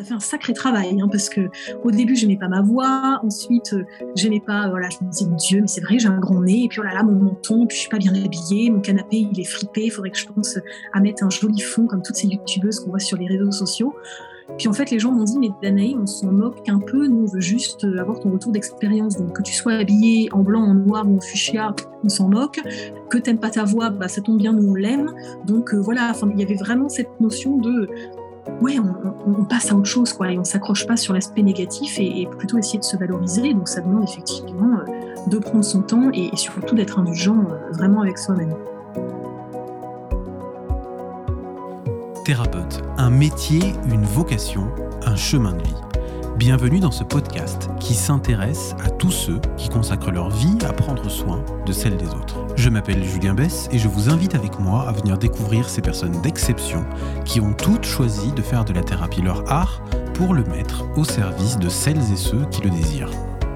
[0.00, 1.50] ça fait un sacré travail hein, parce que
[1.84, 3.84] au début j'aimais pas ma voix, ensuite euh,
[4.16, 6.68] j'aimais pas, voilà, je me disais Dieu, mais c'est vrai j'ai un grand nez, et
[6.68, 9.38] puis oh là là mon menton, puis je suis pas bien habillée, mon canapé il
[9.38, 10.58] est fripé, il faudrait que je pense
[10.92, 13.94] à mettre un joli fond comme toutes ces youtubeuses qu'on voit sur les réseaux sociaux.
[14.58, 17.22] Puis en fait, les gens m'ont dit, mais Danaï, on s'en moque un peu, nous,
[17.22, 19.16] on veut juste euh, avoir ton retour d'expérience.
[19.16, 21.72] Donc que tu sois habillée en blanc, en noir ou en fuchsia,
[22.02, 22.60] on s'en moque.
[23.10, 25.14] Que t'aimes pas ta voix, bah, ça tombe bien, nous, on l'aime.
[25.46, 27.88] Donc euh, voilà, il y avait vraiment cette notion de,
[28.60, 32.28] ouais, on, passe à autre chose, quoi, et on s'accroche pas sur l'aspect négatif et,
[32.38, 33.52] plutôt essayer de se valoriser.
[33.54, 38.18] Donc ça demande effectivement euh, de prendre son temps et, surtout d'être indulgent vraiment avec
[38.18, 38.54] soi-même.
[42.24, 44.68] Thérapeute, un métier, une vocation,
[45.04, 45.89] un chemin de vie.
[46.40, 51.06] Bienvenue dans ce podcast qui s'intéresse à tous ceux qui consacrent leur vie à prendre
[51.10, 52.46] soin de celle des autres.
[52.56, 56.18] Je m'appelle Julien Bess et je vous invite avec moi à venir découvrir ces personnes
[56.22, 56.86] d'exception
[57.26, 59.82] qui ont toutes choisi de faire de la thérapie leur art
[60.14, 63.10] pour le mettre au service de celles et ceux qui le désirent.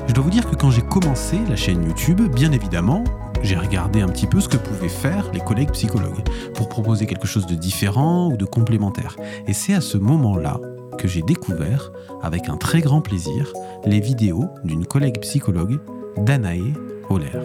[0.06, 3.02] Je dois vous dire que quand j'ai commencé la chaîne YouTube, bien évidemment,
[3.42, 7.26] j'ai regardé un petit peu ce que pouvaient faire les collègues psychologues pour proposer quelque
[7.26, 9.16] chose de différent ou de complémentaire.
[9.46, 10.58] Et c'est à ce moment-là
[10.98, 11.92] que j'ai découvert,
[12.22, 13.52] avec un très grand plaisir,
[13.84, 15.80] les vidéos d'une collègue psychologue,
[16.16, 16.72] Danae
[17.08, 17.40] Holler.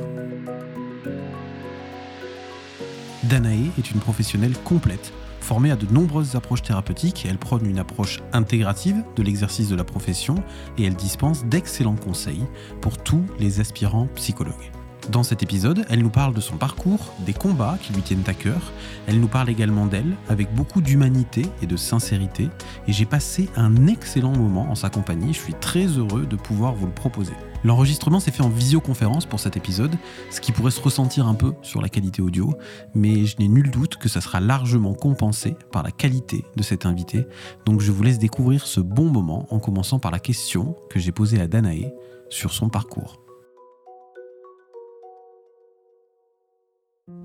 [3.24, 7.26] Danae est une professionnelle complète, formée à de nombreuses approches thérapeutiques.
[7.30, 10.36] Elle prône une approche intégrative de l'exercice de la profession
[10.78, 12.44] et elle dispense d'excellents conseils
[12.82, 14.72] pour tous les aspirants psychologues.
[15.10, 18.36] Dans cet épisode, elle nous parle de son parcours, des combats qui lui tiennent à
[18.36, 18.72] cœur.
[19.08, 22.48] Elle nous parle également d'elle, avec beaucoup d'humanité et de sincérité.
[22.88, 25.34] Et j'ai passé un excellent moment en sa compagnie.
[25.34, 27.34] Je suis très heureux de pouvoir vous le proposer.
[27.64, 29.96] L'enregistrement s'est fait en visioconférence pour cet épisode,
[30.30, 32.54] ce qui pourrait se ressentir un peu sur la qualité audio,
[32.94, 36.86] mais je n'ai nul doute que ça sera largement compensé par la qualité de cet
[36.86, 37.26] invité.
[37.66, 41.12] Donc je vous laisse découvrir ce bon moment en commençant par la question que j'ai
[41.12, 41.92] posée à Danae
[42.30, 43.29] sur son parcours.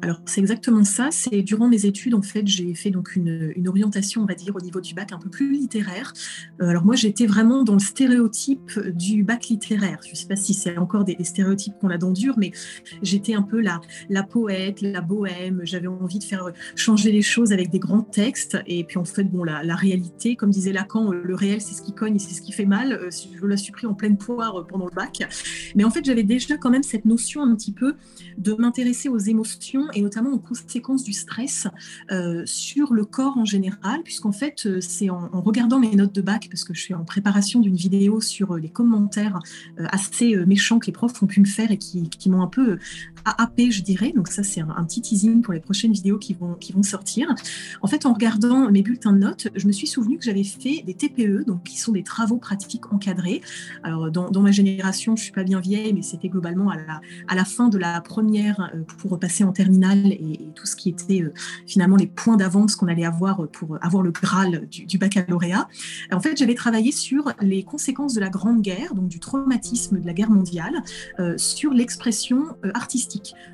[0.04, 1.08] Alors c'est exactement ça.
[1.10, 4.60] C'est durant mes études en fait j'ai fait donc une, orientation on va dire au
[4.60, 6.12] niveau du bac un peu plus littéraire.
[6.60, 10.00] Euh, alors moi j'étais vraiment dans le stéréotype du bac littéraire.
[10.04, 12.52] Je ne sais pas si c'est encore des, stéréotypes qu'on a dans dur, mais
[13.00, 13.80] j'étais un peu la,
[14.10, 15.62] la poète, la bohème.
[15.64, 18.58] J'avais envie de faire changer les choses avec des grands textes.
[18.66, 21.94] Et puis en fait bon la, réalité, comme disait Lacan, le réel c'est ce qui
[21.94, 22.92] cogne et c'est ce qui fait mal.
[22.92, 25.26] Euh, je la suis pris en pleine poire pendant le bac.
[25.74, 27.94] Mais en fait j'avais déjà quand même cette notion un petit peu
[28.36, 31.66] de m'intéresser aux émotions et notamment aux conséquences du stress
[32.10, 36.22] euh, sur le corps en général, puisqu'en fait, euh, c'est en, regardant mes notes de
[36.22, 39.40] bac, parce que je suis en préparation d'une vidéo sur euh, les commentaires
[39.78, 42.78] assez méchants que les profs ont pu me faire et qui, m'ont un peu
[43.24, 44.12] happé, je dirais.
[44.14, 47.34] Donc ça, c'est un, petit teasing pour les prochaines vidéos qui vont, qui vont sortir.
[47.82, 50.82] En fait, en regardant mes bulletins de notes, je me suis souvenu que j'avais fait
[50.86, 53.40] des TPE, donc qui sont des travaux pratiques encadrés.
[53.82, 57.34] Alors, dans, ma génération, je suis pas bien vieille, mais c'était globalement à la, à
[57.34, 61.32] la fin de la première pour repasser en terminale et, tout ce qui était euh,
[61.66, 65.68] finalement les points d'avance qu'on allait avoir pour avoir le Graal du, baccalauréat.
[66.12, 70.06] En fait, j'avais travaillé sur les conséquences de la Grande Guerre, donc du traumatisme de
[70.06, 70.82] la guerre mondiale,
[71.18, 72.70] euh, sur l'expression euh,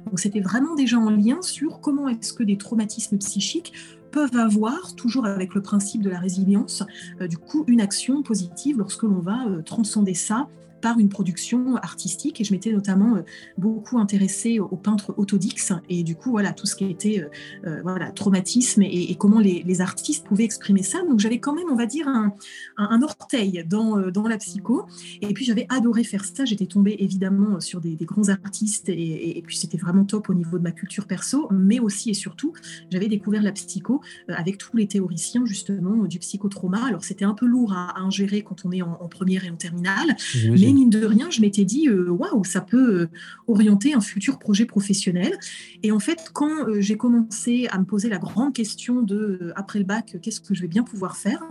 [0.06, 3.72] Donc c'était vraiment déjà en lien sur comment est-ce que des traumatismes psychiques
[4.10, 6.82] peuvent avoir, toujours avec le principe de la résilience,
[7.28, 10.48] du coup, une action positive lorsque l'on va transcender ça
[10.80, 13.22] par une production artistique et je m'étais notamment euh,
[13.58, 17.28] beaucoup intéressée au peintre Autodix et du coup voilà tout ce qui était euh,
[17.66, 21.02] euh, voilà traumatisme et, comment les, artistes pouvaient exprimer ça.
[21.08, 22.34] Donc j'avais quand même on va dire un,
[22.76, 24.86] un, orteil dans, dans la psycho.
[25.22, 26.44] Et puis j'avais adoré faire ça.
[26.44, 30.58] J'étais tombée évidemment sur des, grands artistes et, et puis c'était vraiment top au niveau
[30.58, 32.52] de ma culture perso mais aussi et surtout
[32.90, 36.84] j'avais découvert la psycho avec tous les théoriciens justement du psychotrauma.
[36.84, 40.16] Alors c'était un peu lourd à, ingérer quand on est en, première et en terminale
[40.50, 43.08] mais mine de rien, je m'étais dit, euh, waouh, ça peut euh,
[43.46, 45.38] orienter un futur projet professionnel.
[45.82, 49.78] Et en fait, quand euh, j'ai commencé à me poser la grande question de, après
[49.78, 51.42] le bac, qu'est-ce que je vais bien pouvoir faire,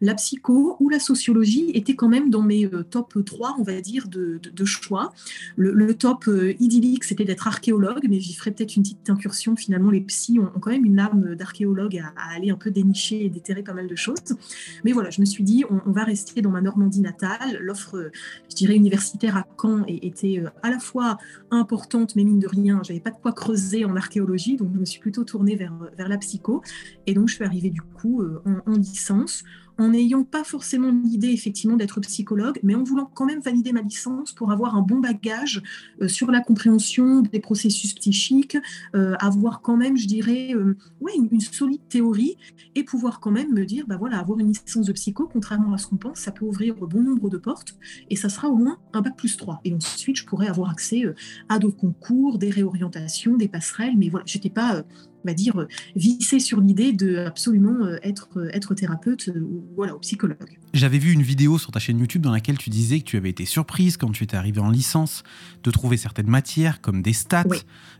[0.00, 4.08] la psycho ou la sociologie était quand même dans mes top 3, on va dire,
[4.08, 5.12] de, choix.
[5.56, 6.28] Le, top
[6.60, 9.56] idyllique, c'était d'être archéologue, mais j'y ferai peut-être une petite incursion.
[9.56, 13.28] Finalement, les psys ont, quand même une âme d'archéologue à, aller un peu dénicher et
[13.30, 14.36] déterrer pas mal de choses.
[14.84, 17.58] Mais voilà, je me suis dit, on, on va rester dans ma Normandie natale.
[17.60, 18.10] L'offre,
[18.50, 21.18] je dirais, universitaire à Caen était euh, à la fois
[21.50, 24.84] importante, mais mine de rien, j'avais pas de quoi creuser en archéologie, donc je me
[24.84, 26.62] suis plutôt tournée vers, vers la psycho.
[27.06, 29.44] Et donc, je suis arrivée du coup euh, en, licence
[29.78, 33.80] en n'ayant pas forcément l'idée effectivement d'être psychologue, mais en voulant quand même valider ma
[33.80, 35.62] licence pour avoir un bon bagage
[36.02, 38.58] euh, sur la compréhension des processus psychiques,
[38.94, 40.76] euh, avoir quand même, je dirais, euh,
[41.16, 42.36] une, solide théorie
[42.74, 45.78] et pouvoir quand même me dire, bah voilà, avoir une licence de psycho, contrairement à
[45.78, 47.76] ce qu'on pense, ça peut ouvrir bon nombre de portes
[48.10, 49.60] et ça sera au moins un bac plus 3.
[49.64, 51.04] Et ensuite, je pourrais avoir accès
[51.48, 54.84] à d'autres concours, des réorientations, des passerelles, mais voilà, j'étais pas
[55.28, 59.94] va dire, visser sur l'idée de absolument euh, être, euh, être thérapeute euh, ou voilà,
[59.94, 60.58] ou psychologue.
[60.72, 63.30] J'avais vu une vidéo sur ta chaîne YouTube dans laquelle tu disais que tu avais
[63.30, 65.22] été surprise quand tu étais arrivée en licence
[65.64, 67.44] de trouver certaines matières comme des stats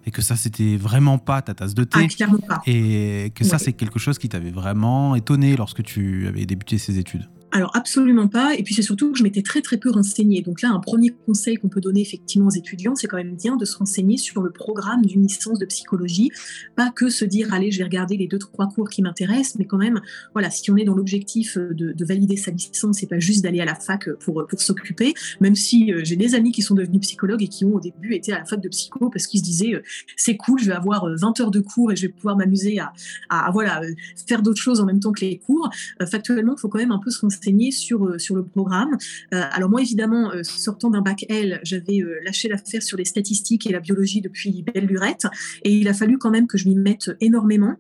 [0.07, 2.07] et que ça c'était vraiment pas ta tasse de thé
[2.49, 6.79] ah, et que ça c'est quelque chose qui t'avait vraiment étonné lorsque tu avais débuté
[6.79, 7.29] ces études.
[7.51, 8.55] Alors absolument pas.
[8.57, 10.43] Et puis c'est surtout que je m'étais très très peu renseignée.
[10.43, 13.57] Donc là, un premier conseil qu'on peut donner effectivement aux étudiants, c'est quand même bien
[13.57, 16.31] de se renseigner sur le programme d'une licence de psychologie.
[16.77, 19.65] Pas que se dire allez, je vais regarder les deux trois cours qui m'intéressent, mais
[19.65, 20.01] quand même,
[20.35, 23.67] voilà, si on est dans l'objectif de, valider sa licence, c'est pas juste d'aller à
[23.67, 25.15] la fac pour pour s'occuper.
[25.41, 28.15] Même si euh, j'ai des amis qui sont devenus psychologues et qui ont au début
[28.15, 29.83] été à la fac de psycho parce qu'ils se disaient euh,
[30.17, 32.79] c'est cool, je vais avoir 20 euh, heures de cours et je vais pouvoir m'amuser
[32.79, 32.93] à,
[33.31, 33.81] à, voilà
[34.27, 35.71] faire d'autres choses en même temps que les cours.
[36.11, 37.38] factuellement, il faut quand même un peu se renseigner
[37.71, 38.97] sur, euh, sur le programme.
[39.35, 43.67] Euh, alors moi, évidemment, euh, sortant d'un bac L, j'avais lâché l'affaire sur les statistiques
[43.67, 45.27] et la biologie depuis belle lurette,
[45.63, 47.77] et il a fallu quand même que je m'y mette énormément.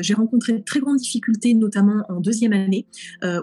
[0.00, 2.86] J'ai rencontré de très grandes difficultés, notamment en deuxième année,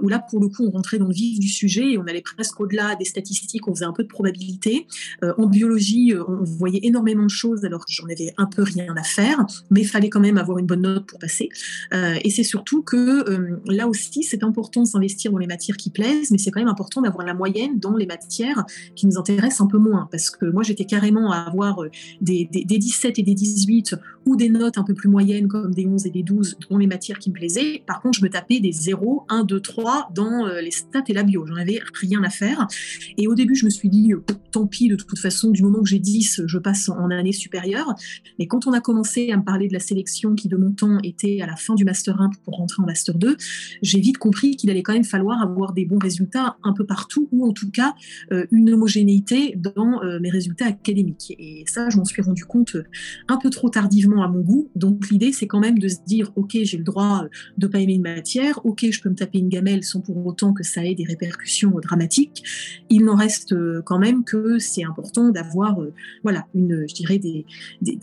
[0.02, 2.22] où là, pour le coup, on rentrait dans le vif du sujet et on allait
[2.22, 4.88] presque au-delà des statistiques, on faisait un peu de probabilité.
[5.22, 9.04] en biologie, on voyait énormément de choses, alors que j'en avais un peu rien à
[9.04, 11.50] faire, mais il fallait quand même avoir une bonne note pour passer.
[11.94, 16.32] et c'est surtout que là aussi, c'est important de s'investir dans les matières qui plaisent,
[16.32, 18.66] mais c'est quand même important d'avoir la moyenne dans les matières
[18.96, 20.08] qui nous intéressent un peu moins.
[20.12, 21.90] Parce que moi, j'étais carrément à avoir euh,
[22.22, 23.96] des, des, 17 et des 18
[24.26, 26.88] ou des notes un peu plus moyennes comme des 11 et des 12 dans les
[26.88, 27.84] matières qui me plaisaient.
[27.86, 31.14] Par contre, je me tapais des 0, 1, 2, 3 dans euh, les stats et
[31.14, 31.46] la bio.
[31.46, 32.68] J'en avais rien à faire.
[33.18, 35.82] Et au début, je me suis dit, euh, tant pis, de toute façon, du moment
[35.82, 37.94] que j'ai 10, je passe en année supérieure.
[38.40, 40.98] Mais quand on a commencé à me parler de la sélection qui, de mon temps,
[41.04, 43.38] était à la fin du Master 1 pour rentrer en Master 2,
[43.82, 47.28] j'ai vite compris qu'il allait quand même falloir avoir des bons résultats un peu partout,
[47.32, 47.94] ou en tout cas
[48.32, 51.34] euh, une homogénéité dans euh, mes résultats académiques.
[51.40, 52.84] Et ça, je m'en suis rendu compte euh,
[53.28, 54.70] un peu trop tardivement à mon goût.
[54.76, 57.26] Donc l'idée, c'est quand même de se dire, ok, j'ai le droit
[57.58, 60.54] de pas aimer une matière, ok, je peux me taper une gamelle sans pour autant
[60.54, 62.44] que ça ait des répercussions dramatiques.
[62.90, 65.78] Il n'en reste quand même que c'est important d'avoir,
[66.24, 67.46] voilà, une, je dirais des,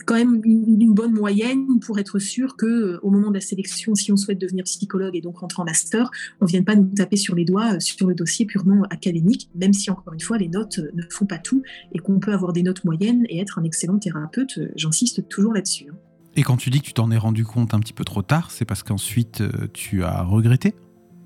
[0.05, 4.11] quand même une, bonne moyenne pour être sûr que au moment de la sélection, si
[4.11, 6.09] on souhaite devenir psychologue et donc rentrer en master,
[6.41, 9.73] on vienne pas nous taper sur les doigts euh, sur le dossier purement académique, même
[9.73, 11.63] si encore une fois les notes euh, ne font pas tout
[11.93, 15.53] et qu'on peut avoir des notes moyennes et être un excellent thérapeute, euh, j'insiste toujours
[15.53, 15.87] là-dessus.
[15.89, 15.95] Hein.
[16.35, 18.51] Et quand tu dis que tu t'en es rendu compte un petit peu trop tard,
[18.51, 19.41] c'est parce qu'ensuite
[19.71, 20.75] tu as regretté?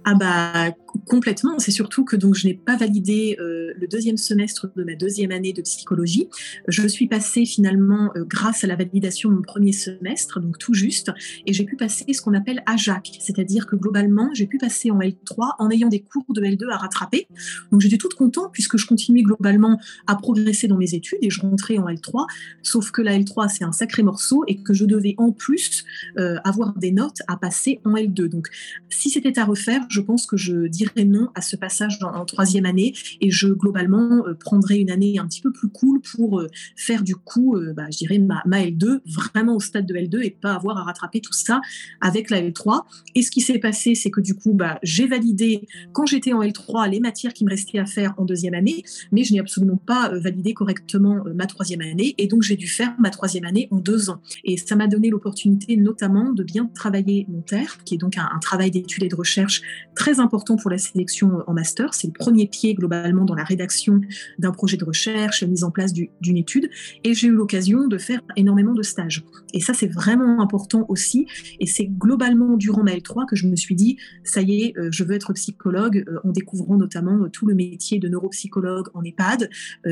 [0.05, 0.71] Ah bah
[1.05, 1.59] complètement.
[1.59, 5.31] C'est surtout que donc je n'ai pas validé euh, le deuxième semestre de ma deuxième
[5.31, 6.29] année de psychologie.
[6.67, 10.73] Je suis passée finalement euh, grâce à la validation de mon premier semestre, donc tout
[10.73, 11.11] juste,
[11.45, 14.99] et j'ai pu passer ce qu'on appelle AJAC, c'est-à-dire que globalement j'ai pu passer en
[14.99, 17.27] L3 en ayant des cours de L2 à rattraper.
[17.71, 21.41] Donc j'étais toute contente puisque je continuais globalement à progresser dans mes études et je
[21.41, 22.25] rentrais en L3.
[22.63, 25.83] Sauf que la L3 c'est un sacré morceau et que je devais en plus
[26.17, 28.27] euh, avoir des notes à passer en L2.
[28.27, 28.47] Donc
[28.89, 32.65] si c'était à refaire, je pense que je dirais non à ce passage en, troisième
[32.65, 36.47] année et je globalement euh, prendrais une année un petit peu plus cool pour euh,
[36.75, 40.29] faire du coup, euh, bah, je dirais ma, L2 vraiment au stade de L2 et
[40.29, 41.59] pas avoir à rattraper tout ça
[42.01, 42.83] avec la L3.
[43.15, 46.41] Et ce qui s'est passé, c'est que du coup, bah, j'ai validé quand j'étais en
[46.41, 49.77] L3 les matières qui me restaient à faire en deuxième année, mais je n'ai absolument
[49.77, 53.77] pas validé correctement ma troisième année et donc j'ai dû faire ma troisième année en
[53.77, 54.21] deux ans.
[54.43, 58.29] Et ça m'a donné l'opportunité notamment de bien travailler mon terre, qui est donc un,
[58.31, 59.61] un travail d'études et de recherche
[59.95, 61.93] très important pour la sélection en master.
[61.93, 64.01] C'est le premier pied globalement dans la rédaction
[64.37, 66.69] d'un projet de recherche, la mise en place d'une étude.
[67.03, 69.23] Et j'ai eu l'occasion de faire énormément de stages.
[69.53, 71.27] Et ça, c'est vraiment important aussi.
[71.59, 74.89] Et c'est globalement durant ma L3 que je me suis dit, ça y est, euh,
[74.91, 79.03] je veux être psychologue, euh, en découvrant notamment euh, tout le métier de neuropsychologue en
[79.03, 79.49] EHPAD,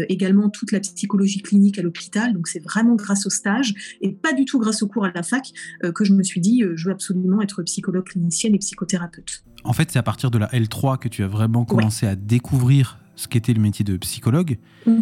[0.10, 2.34] également toute la psychologie clinique à l'hôpital.
[2.34, 5.24] Donc c'est vraiment grâce au stage et pas du tout grâce au cours à la
[5.24, 5.51] fac
[5.94, 9.44] que je me suis dit, je veux absolument être psychologue clinicienne et psychothérapeute.
[9.64, 13.00] En fait, c'est à partir de la L3 que tu as vraiment commencé à découvrir
[13.16, 14.58] ce qu'était le métier de psychologue.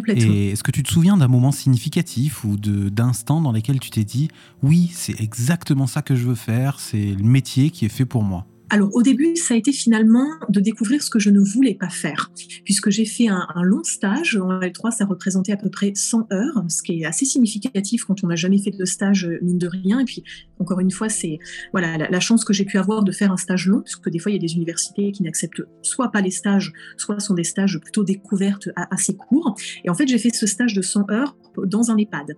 [0.08, 4.04] Et est-ce que tu te souviens d'un moment significatif ou d'instant dans lesquels tu t'es
[4.04, 4.28] dit
[4.62, 8.24] oui, c'est exactement ça que je veux faire, c'est le métier qui est fait pour
[8.24, 8.46] moi?
[8.68, 11.88] Alors au début, ça a été finalement de découvrir ce que je ne voulais pas
[11.88, 12.32] faire,
[12.64, 14.36] puisque j'ai fait un, long stage.
[14.36, 18.24] En L3, ça représentait à peu près 100 heures, ce qui est assez significatif quand
[18.24, 20.00] on n'a jamais fait de stage, euh, mine de rien.
[20.00, 20.24] Et puis,
[20.58, 21.38] encore une fois, c'est
[21.72, 24.32] voilà la, chance que j'ai pu avoir de faire un stage long, puisque des fois,
[24.32, 27.78] il y a des universités qui n'acceptent soit pas les stages, soit sont des stages
[27.80, 29.54] plutôt découvertes assez courts.
[29.84, 32.36] Et en fait, j'ai fait ce stage de 100 heures dans un EHPAD.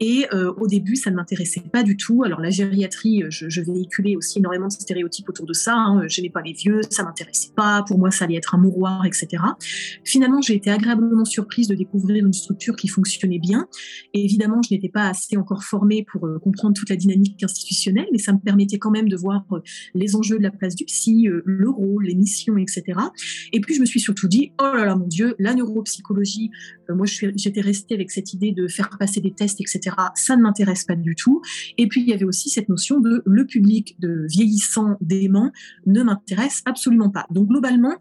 [0.00, 2.22] Et euh, au début, ça ne m'intéressait pas du tout.
[2.24, 5.74] Alors la gériatrie, je, je véhiculais aussi énormément de stéréotypes autour de ça.
[5.74, 6.06] Hein.
[6.08, 7.84] Je n'aimais pas les vieux, ça m'intéressait pas.
[7.86, 9.42] Pour moi, ça allait être un mouroir, etc.
[10.04, 13.68] Finalement, j'ai été agréablement surprise de découvrir une structure qui fonctionnait bien.
[14.14, 18.06] Et évidemment, je n'étais pas assez encore formée pour euh, comprendre toute la dynamique institutionnelle,
[18.12, 19.60] mais ça me permettait quand même de voir euh,
[19.94, 22.84] les enjeux de la place du psy, euh, le rôle, les missions, etc.
[23.52, 26.50] Et puis, je me suis surtout dit, oh là là, mon Dieu, la neuropsychologie,
[26.94, 29.96] moi, j'étais restée avec cette idée de faire passer des tests, etc.
[30.14, 31.42] Ça ne m'intéresse pas du tout.
[31.78, 35.52] Et puis, il y avait aussi cette notion de le public de vieillissant, dément,
[35.86, 37.26] ne m'intéresse absolument pas.
[37.30, 37.96] Donc globalement,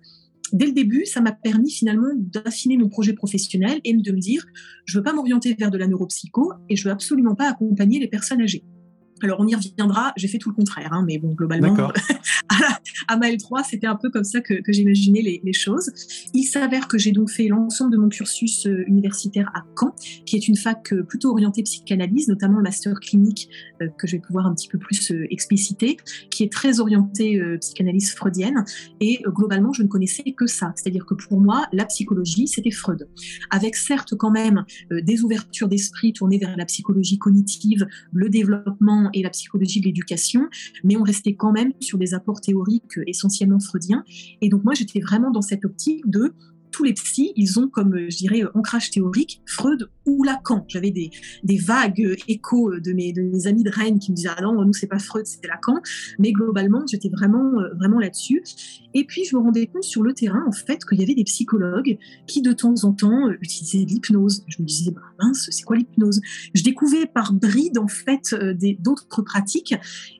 [0.53, 4.46] dès le début, ça m'a permis finalement d'affiner mon projet professionnel et de me dire,
[4.86, 8.08] je veux pas m'orienter vers de la neuropsycho et je veux absolument pas accompagner les
[8.08, 8.63] personnes âgées.
[9.23, 11.75] Alors on y reviendra, j'ai fait tout le contraire, hein, mais bon, globalement,
[13.07, 15.91] à, ma L3, c'était un peu comme ça que, j'imaginais les, choses.
[16.33, 19.93] Il s'avère que j'ai donc fait l'ensemble de mon cursus euh, universitaire à Caen,
[20.25, 23.49] qui est une fac euh, plutôt orientée psychanalyse, notamment le master clinique
[23.81, 25.97] euh, que je vais pouvoir un petit peu plus expliciter,
[26.29, 28.63] qui est très orientée psychanalyse freudienne.
[28.99, 30.71] Et globalement, je ne connaissais que ça.
[30.75, 33.07] C'est-à-dire que pour moi, la psychologie, c'était Freud.
[33.49, 39.23] Avec certes quand même des ouvertures d'esprit tournées vers la psychologie cognitive, le développement et
[39.23, 40.47] la psychologie de l'éducation,
[40.83, 44.03] mais on restait quand même sur des apports théoriques euh, essentiellement freudiens.
[44.41, 46.33] Et donc moi, j'étais vraiment dans cette optique de
[46.71, 50.65] tous les psys, ils ont comme, euh, je dirais, euh, ancrage théorique Freud ou Lacan.
[50.67, 51.11] J'avais des,
[51.43, 54.41] des vagues euh, échos de mes, de mes amis de Rennes qui me disaient Ah
[54.41, 55.81] non, nous, c'est pas Freud, c'est Lacan.
[56.19, 58.43] Mais globalement, j'étais vraiment, vraiment là-dessus.
[58.93, 61.23] Et puis, je me rendais compte sur le terrain, en fait, qu'il y avait des
[61.23, 61.97] psychologues
[62.27, 64.43] qui, de temps en temps, utilisaient l'hypnose.
[64.47, 66.21] Je me disais bah, Mince, c'est quoi l'hypnose?
[66.53, 68.35] Je découvrais par bride, en fait,
[68.79, 69.75] d'autres pratiques.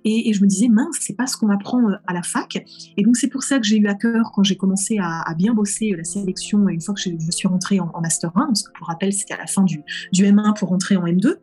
[0.06, 2.64] Et, je me disais Mince, c'est pas ce qu'on apprend à la fac.
[2.98, 5.34] Et donc, c'est pour ça que j'ai eu à cœur, quand j'ai commencé à, à
[5.34, 8.72] bien bosser la sélection une fois que je, suis rentrée en, Master 1, parce que
[8.78, 11.36] pour rappel, c'était à la fin du, du M1 pour rentrer en M2.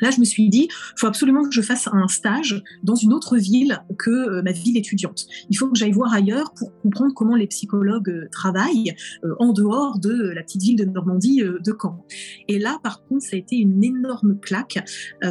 [0.00, 3.12] Là, je me suis dit, il faut absolument que je fasse un stage dans une
[3.12, 5.26] autre ville que euh, ma ville étudiante.
[5.50, 8.94] Il faut que j'aille voir ailleurs pour comprendre comment les psychologues euh, travaillent
[9.24, 12.04] euh, en dehors de la petite ville de Normandie de Caen.
[12.48, 14.78] Et là, par contre, ça a été une énorme claque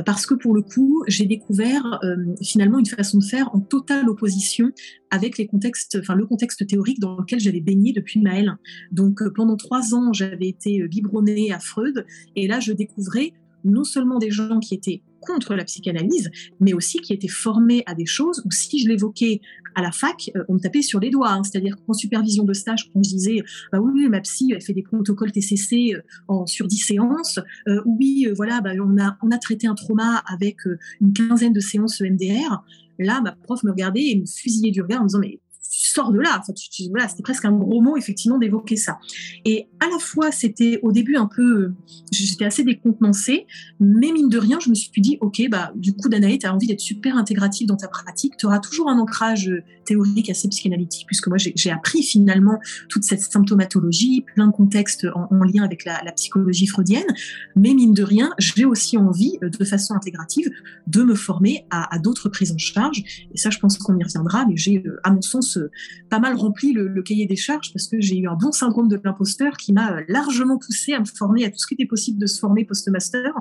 [0.06, 2.00] parce que pour le coup, j'ai découvert
[2.42, 4.72] finalement une façon de faire en totale opposition
[5.10, 8.58] avec les contextes, enfin le contexte théorique dans lequel j'avais baigné depuis Maël.
[8.92, 14.20] Donc pendant trois ans, j'avais été biberonnée à Freud, et là je découvrais non seulement
[14.20, 18.42] des gens qui étaient contre la psychanalyse, mais aussi qui étaient formés à des choses
[18.46, 19.40] où si je l'évoquais
[19.76, 21.32] à la fac, euh, on me tapait sur les doigts.
[21.32, 21.44] Hein.
[21.44, 25.32] C'est-à-dire qu'en supervision de stage, je disais bah oui, ma psy elle fait des protocoles
[25.32, 29.68] TCC euh, en, sur 10 séances, euh, oui, voilà, bah, on, a, on a traité
[29.68, 30.58] un trauma avec
[31.00, 32.64] une quinzaine de séances EMDR,
[33.00, 35.40] là, ma prof me regardait et me fusillait du regard en me disant mais
[35.72, 36.42] sors de là.
[36.90, 39.00] voilà, c'était presque un gros mot, effectivement, d'évoquer ça.
[39.46, 41.74] Et à la fois, c'était au début un peu,
[42.12, 43.48] j'étais assez décontenancée,
[43.80, 46.54] mais mine de rien, je me suis dit, ok, bah, du coup, Danae, tu as
[46.54, 49.52] envie d'être super intégrative dans ta pratique, tu auras toujours un ancrage
[49.86, 52.60] théorique assez psychanalytique, puisque moi, j'ai appris finalement
[52.90, 57.08] toute cette symptomatologie, plein de contextes en, lien avec la, psychologie freudienne,
[57.56, 60.50] mais mine de rien, j'ai aussi envie, euh, de façon intégrative,
[60.88, 63.04] de me former à, d'autres prises en charge.
[63.34, 65.61] Et ça, je pense qu'on y reviendra, mais j'ai, euh, à mon sens, euh,
[66.10, 69.00] pas mal rempli le, cahier des charges parce que j'ai eu un bon syndrome de
[69.04, 72.20] l'imposteur qui m'a euh, largement poussé à me former à tout ce qui était possible
[72.20, 73.34] de se former post-master.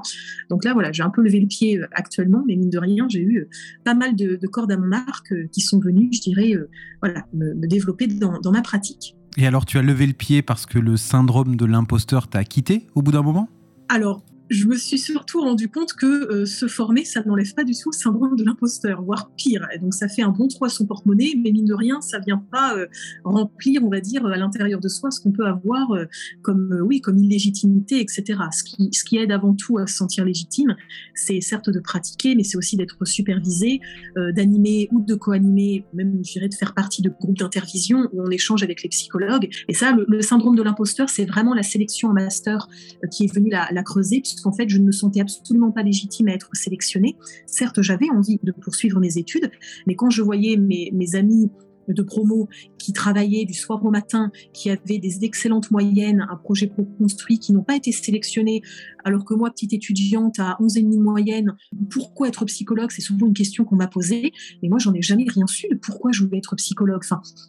[0.48, 3.06] Donc là, voilà, j'ai un peu levé le pied euh, actuellement, mais mine de rien,
[3.08, 3.48] j'ai eu
[3.84, 6.54] pas mal de, cordes à mon arc qui sont venues, je dirais,
[7.00, 9.16] voilà, me, développer dans, dans ma pratique.
[9.36, 12.86] Et alors, tu as levé le pied parce que le syndrome de l'imposteur t'a quitté
[12.94, 13.48] au bout d'un moment?
[13.88, 17.72] Alors, je me suis surtout rendu compte que euh, se former, ça n'enlève pas du
[17.72, 19.66] tout le syndrome de l'imposteur, voire pire.
[19.80, 22.44] Donc ça fait un bon trou à son porte-monnaie, mais mine de rien, ça vient
[22.50, 22.86] pas euh,
[23.22, 26.06] remplir, on va dire, à l'intérieur de soi ce qu'on peut avoir euh,
[26.42, 28.40] comme, oui, comme illégitimité, etc.
[28.50, 30.74] Ce qui, ce qui aide avant tout à se sentir légitime,
[31.14, 33.80] c'est certes de pratiquer, mais c'est aussi d'être supervisé,
[34.16, 38.30] d'animer ou de co-animer, même je dirais de faire partie de groupes d'intervision où on
[38.30, 39.48] échange avec les psychologues.
[39.68, 42.68] Et ça, le, syndrome de l'imposteur, c'est vraiment la sélection en master
[43.10, 46.28] qui est venue la, la creuser qu'en fait, je ne me sentais absolument pas légitime
[46.28, 47.16] à être sélectionnée.
[47.46, 49.50] Certes, j'avais envie de poursuivre mes études,
[49.86, 51.50] mais quand je voyais mes, amis
[51.88, 56.70] de promo qui travaillaient du soir au matin, qui avaient des excellentes moyennes, un projet
[56.98, 58.62] construit, qui n'ont pas été sélectionnés,
[59.04, 61.56] alors que moi, petite étudiante à 11,5 de moyenne,
[61.90, 62.90] pourquoi être psychologue?
[62.92, 64.32] C'est souvent une question qu'on m'a posée,
[64.62, 67.02] mais moi, j'en ai jamais rien su de pourquoi je voulais être psychologue.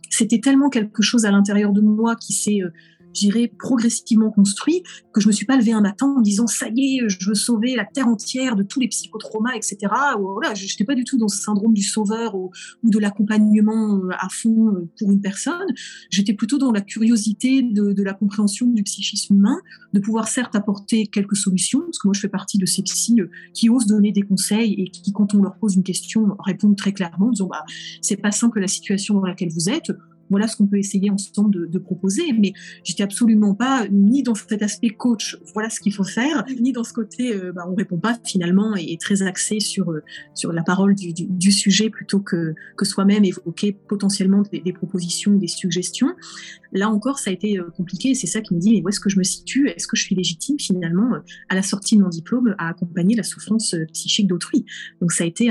[0.09, 2.71] C'était tellement quelque chose à l'intérieur de moi qui s'est euh,
[3.13, 6.97] j'irai progressivement construit, que je me suis pas levée un matin en disant ça y
[6.97, 9.77] est, je veux sauver la terre entière de tous les psychotraumas, etc.
[10.19, 12.51] Voilà, je n'étais pas du tout dans ce syndrome du sauveur ou,
[12.83, 15.67] de l'accompagnement euh, à fond euh, pour une personne.
[16.09, 19.57] J'étais plutôt dans la curiosité de, la compréhension du psychisme humain,
[19.93, 23.21] de pouvoir certes apporter quelques solutions, parce que moi je fais partie de ces psys
[23.21, 26.75] euh, qui osent donner des conseils et qui, quand on leur pose une question, répondent
[26.75, 27.63] très clairement en disant bah
[28.01, 29.91] c'est pas simple la situation dans laquelle vous êtes
[30.31, 32.23] voilà ce qu'on peut essayer ensemble de, proposer.
[32.37, 36.71] Mais j'étais absolument pas ni dans cet aspect coach, voilà ce qu'il faut faire, ni
[36.71, 40.53] dans ce côté, euh, bah, on répond pas finalement et, très axé sur, euh, sur
[40.53, 46.15] la parole du, sujet plutôt que, que soi-même évoquer potentiellement des, des, propositions, des suggestions.
[46.71, 48.99] Là encore, ça a été euh, compliqué c'est ça qui me dit, mais où est-ce
[48.99, 49.69] que je me situe?
[49.69, 51.11] Est-ce que je suis légitime finalement
[51.49, 54.65] à la sortie de mon diplôme à accompagner la souffrance psychique d'autrui?
[55.01, 55.49] Donc ça a été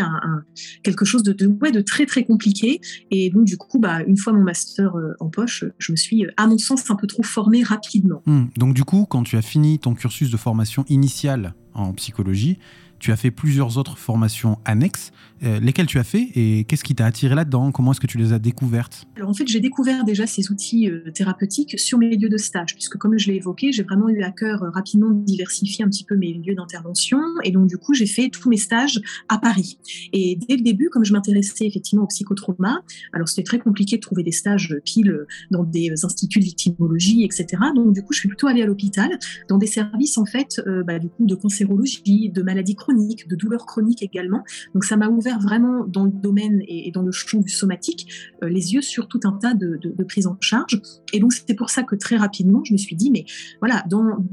[0.82, 2.80] quelque chose de, de, très très compliqué.
[3.10, 6.26] Et donc du coup, bah, une fois mon master euh, en poche, je me suis,
[6.36, 8.22] à mon sens, un peu trop formée rapidement.
[8.26, 8.46] Hmm.
[8.56, 12.58] Donc du coup, quand tu as fini ton cursus de formation initiale en psychologie,
[12.98, 15.12] tu as fait plusieurs autres formations annexes.
[15.42, 17.72] Euh, lesquelles tu as fait et qu'est-ce qui t'a attiré là-dedans?
[17.72, 19.06] Comment est-ce que tu les as découvertes?
[19.16, 22.74] Alors en fait, j'ai découvert déjà ces outils euh, thérapeutiques sur mes lieux de stage,
[22.74, 25.88] puisque comme je l'ai évoqué, j'ai vraiment eu à cœur euh, rapidement de diversifier un
[25.88, 27.20] petit peu mes lieux d'intervention.
[27.42, 29.78] Et donc du coup, j'ai fait tous mes stages à Paris.
[30.12, 32.82] Et dès le début, comme je m'intéressais effectivement au psychotrauma,
[33.14, 37.46] alors c'était très compliqué de trouver des stages pile dans des instituts de victimologie, etc.
[37.74, 39.08] Donc du coup, je suis plutôt allée à l'hôpital,
[39.48, 43.64] dans des services en fait, bah, du coup, de cancérologie, de maladies chroniques de douleurs
[43.64, 44.44] chroniques également.
[44.74, 48.08] Donc ça m'a ouvert vraiment dans le domaine et, dans le champ du somatique
[48.42, 50.80] euh, les yeux sur tout un tas de, de, prises en charge.
[51.12, 53.24] Et donc c'était pour ça que très rapidement je me suis dit mais
[53.60, 53.84] voilà,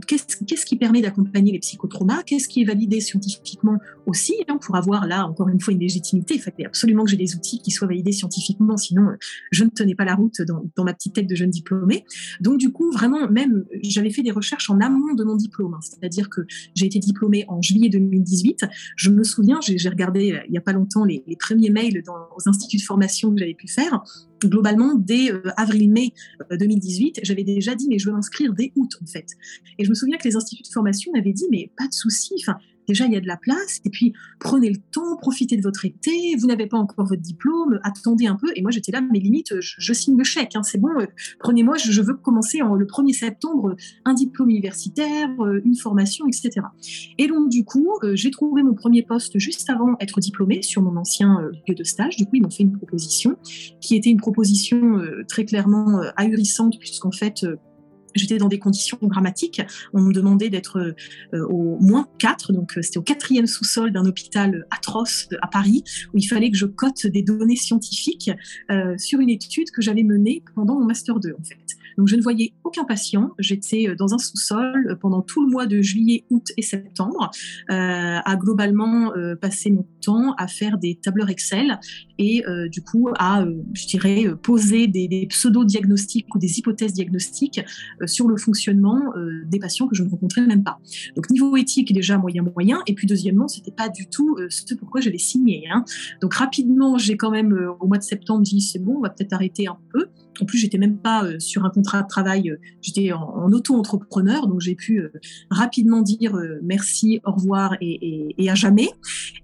[0.08, 2.24] qu'est-ce qui permet d'accompagner les psychotraumas?
[2.24, 6.36] Qu'est-ce qui est validé scientifiquement aussi hein, pour avoir là encore une fois une légitimité?
[6.36, 9.18] Il fallait absolument que j'ai des outils qui soient validés scientifiquement, sinon euh,
[9.51, 12.06] je ne tenais pas la route dans, dans ma petite tête de jeune diplômée.
[12.42, 15.80] Donc du coup vraiment même j'avais fait des recherches en amont de mon diplôme, hein.
[15.82, 16.42] c'est-à-dire que
[16.75, 20.62] j'ai été diplômée en juillet 2018 je me souviens, j'ai regardé euh, il n'y a
[20.62, 24.03] pas longtemps les, premiers mails dans, aux instituts de formation que j'avais pu faire.
[24.44, 26.13] Globalement, dès euh, avril-mai
[26.51, 29.27] 2018, euh, j'avais déjà dit, mais je veux m'inscrire dès août, en fait.
[29.77, 32.34] Et je me souviens que les instituts de formation m'avaient dit, mais pas de souci,
[32.88, 35.86] déjà il y a de la place, et puis prenez le temps, profitez de votre
[35.86, 38.48] été, vous n'avez pas encore votre diplôme, attendez un peu.
[38.56, 41.06] Et moi j'étais là, mes limites, je, signe le chèque, hein, c'est bon, euh,
[41.39, 43.75] prenez-moi, je, veux commencer en, le 1er septembre
[44.06, 46.65] un diplôme universitaire, euh, une formation, etc.
[47.17, 50.82] Et donc du coup, euh, j'ai trouvé mon premier poste juste avant être diplômée sur
[50.82, 52.15] mon ancien lieu de stage.
[52.17, 53.38] Du coup, ils m'ont fait une proposition
[53.82, 57.45] qui était une proposition très clairement ahurissante, puisqu'en fait,
[58.17, 59.62] J'étais dans des conditions grammatiques.
[59.93, 60.95] On me demandait d'être
[61.34, 65.84] euh, au moins 4, donc euh, c'était au quatrième sous-sol d'un hôpital atroce à Paris,
[66.13, 68.32] où il fallait que je cote des données scientifiques
[68.71, 71.58] euh, sur une étude que j'avais menée pendant mon Master 2, en fait.
[71.97, 73.32] Donc je ne voyais aucun patient.
[73.39, 77.32] J'étais dans un sous-sol pendant tout le mois de juillet, août et septembre,
[77.69, 79.84] à globalement passer mon
[80.38, 81.80] à faire des tableurs Excel
[82.17, 87.62] et du coup à, je dirais, poser des, pseudo-diagnostics ou des hypothèses diagnostiques
[88.06, 90.80] sur le fonctionnement euh, des patients que je ne rencontrais même pas.
[91.15, 94.74] Donc niveau éthique déjà moyen moyen et puis deuxièmement c'était pas du tout euh, ce
[94.76, 95.63] pourquoi j'avais signé.
[95.72, 95.84] Hein.
[96.22, 99.10] Donc rapidement j'ai quand même euh, au mois de septembre dit c'est bon on va
[99.10, 100.08] peut-être arrêter un peu.
[100.41, 104.48] En plus, j'étais même pas euh, sur un contrat de travail, euh, j'étais en, auto-entrepreneur,
[104.48, 105.10] donc j'ai pu euh,
[105.50, 108.89] rapidement dire merci, au revoir et, à jamais.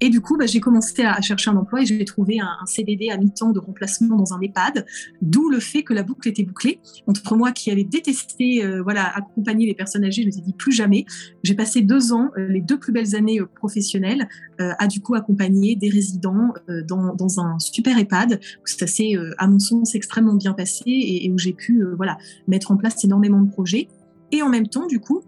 [0.02, 3.10] Et du coup, bah, j'ai commencé à, chercher un emploi et j'ai trouvé un, CDD
[3.10, 4.86] à mi-temps de remplacement dans un EHPAD,
[5.22, 6.80] d'où le fait que la boucle était bouclée.
[7.08, 10.72] Entre moi qui avais détesté voilà, accompagner les personnes âgées, je me suis dit plus
[10.72, 11.06] jamais.
[11.44, 14.28] J'ai passé deux ans, les deux plus belles années professionnelles,
[14.60, 16.54] à du coup accompagner des résidents
[16.88, 18.40] dans, un super EHPAD.
[18.64, 22.72] Ça s'est, à mon sens, extrêmement bien passé et, où j'ai pu euh, voilà, mettre
[22.72, 23.88] en place énormément de projets.
[24.32, 25.22] Et en même temps, du coup,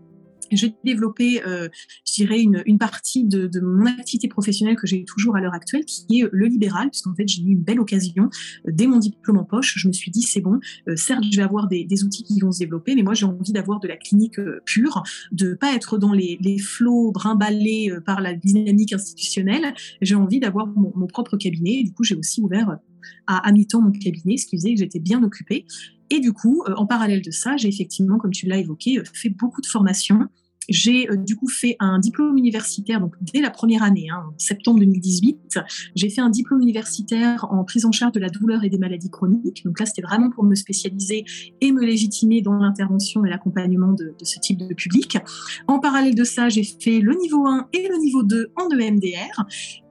[0.55, 1.69] j'ai développé, euh,
[2.07, 5.85] je dirais, une, une partie de, mon activité professionnelle que j'ai toujours à l'heure actuelle,
[5.85, 8.29] qui est le libéral, puisqu'en fait, j'ai eu une belle occasion.
[8.67, 10.59] Euh, dès mon diplôme en poche, je me suis dit, c'est bon,
[10.95, 13.79] certes, je vais avoir des, outils qui vont se développer, mais moi, j'ai envie d'avoir
[13.79, 19.73] de la clinique pure, de pas être dans les, flots brimballés par la dynamique institutionnelle.
[20.01, 21.79] J'ai envie d'avoir mon, propre cabinet.
[21.79, 22.77] Et du coup, j'ai aussi ouvert
[23.27, 25.65] à, mi-temps mon cabinet, ce qui faisait que j'étais bien occupée.
[26.09, 29.03] Et du coup, euh, en parallèle de ça, j'ai effectivement, comme tu l'as évoqué, euh,
[29.13, 30.27] fait beaucoup de formations
[30.69, 34.79] j'ai du coup fait un diplôme universitaire, donc dès la première année, hein, en septembre
[34.79, 35.59] 2018,
[35.95, 39.09] j'ai fait un diplôme universitaire en prise en charge de la douleur et des maladies
[39.09, 39.63] chroniques.
[39.65, 41.25] Donc là, c'était vraiment pour me spécialiser
[41.61, 45.17] et me légitimer dans l'intervention et l'accompagnement de, de, ce type de public.
[45.67, 49.45] En parallèle de ça, j'ai fait le niveau 1 et le niveau 2 en EMDR.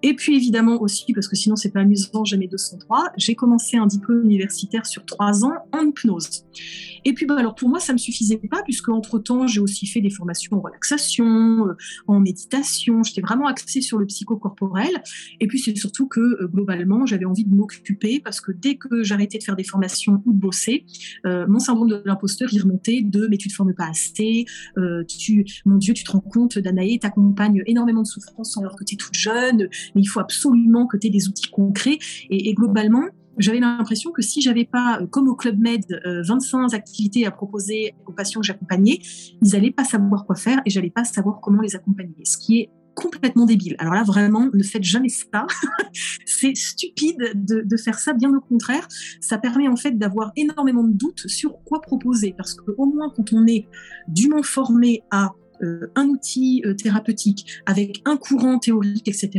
[0.07, 3.79] Et puis évidemment aussi, parce que sinon c'est pas amusant, j'ai mes 203, j'ai commencé
[3.79, 6.45] un diplôme universitaire sur trois ans en hypnose.
[7.07, 9.87] Et puis bah, alors pour moi ça me suffisait pas puisque entre temps j'ai aussi
[9.87, 13.03] fait des formations en relaxation, euh, en méditation.
[13.03, 15.03] J'étais vraiment axée sur le psychocorporel.
[15.41, 19.03] Et puis c'est surtout que euh, globalement j'avais envie de m'occuper parce que dès que
[19.05, 20.85] j'arrêtais de faire des formations ou de bosser,
[21.25, 24.45] euh, mon syndrome de l'imposteur il remontait de mais tu te formes pas assez,
[24.77, 28.99] mon Dieu tu te rends compte Danae t'accompagnes énormément de souffrance alors que tu es
[28.99, 31.99] toute jeune mais il faut absolument que tu aies des outils concrets.
[32.31, 33.05] Et, globalement,
[33.39, 35.83] j'avais l'impression que si j'avais pas, euh, comme au Club Med,
[36.27, 39.01] 25 euh, activités à proposer aux patients que j'accompagnais,
[39.43, 42.25] ils n'allaient pas savoir quoi faire et j'allais pas savoir comment les accompagner.
[42.25, 43.75] Ce qui est complètement débile.
[43.79, 45.47] Alors là, vraiment, ne faites jamais ça.
[46.27, 48.13] c'est stupide de, de, faire ça.
[48.13, 48.87] Bien au contraire,
[49.21, 52.35] ça permet en fait d'avoir énormément de doutes sur quoi proposer.
[52.37, 53.67] Parce qu'au moins, quand on est
[54.09, 59.31] dûment formé à un outil euh, thérapeutique avec un courant théorique, etc.,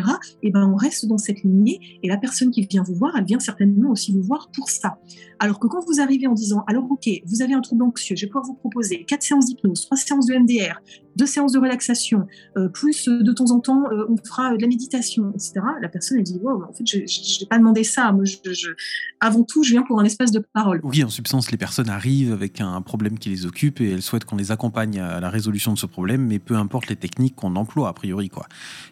[0.42, 3.16] et eh ben on reste dans cette lignée et la personne qui vient vous voir,
[3.18, 4.98] elle vient certainement aussi vous voir pour ça.
[5.40, 8.26] Alors que quand vous arrivez en disant, alors ok, vous avez un trouble anxieux, je
[8.26, 10.82] vais pouvoir vous proposer quatre séances d'hypnose, trois séances de MDR,
[11.16, 15.32] deux séances de relaxation, euh, plus de temps en temps on fera de la méditation,
[15.32, 15.62] etc.
[15.82, 18.70] La personne elle dit, wow, en fait je n'ai pas demandé ça, moi je,
[19.20, 20.80] avant tout je viens pour un espace de parole.
[20.84, 24.26] Oui, en substance, les personnes arrivent avec un problème qui les occupe et elles souhaitent
[24.26, 27.56] qu'on les accompagne à la résolution de ce problème mais peu importe les techniques qu'on
[27.56, 28.30] emploie a priori.
[28.30, 28.48] quoi.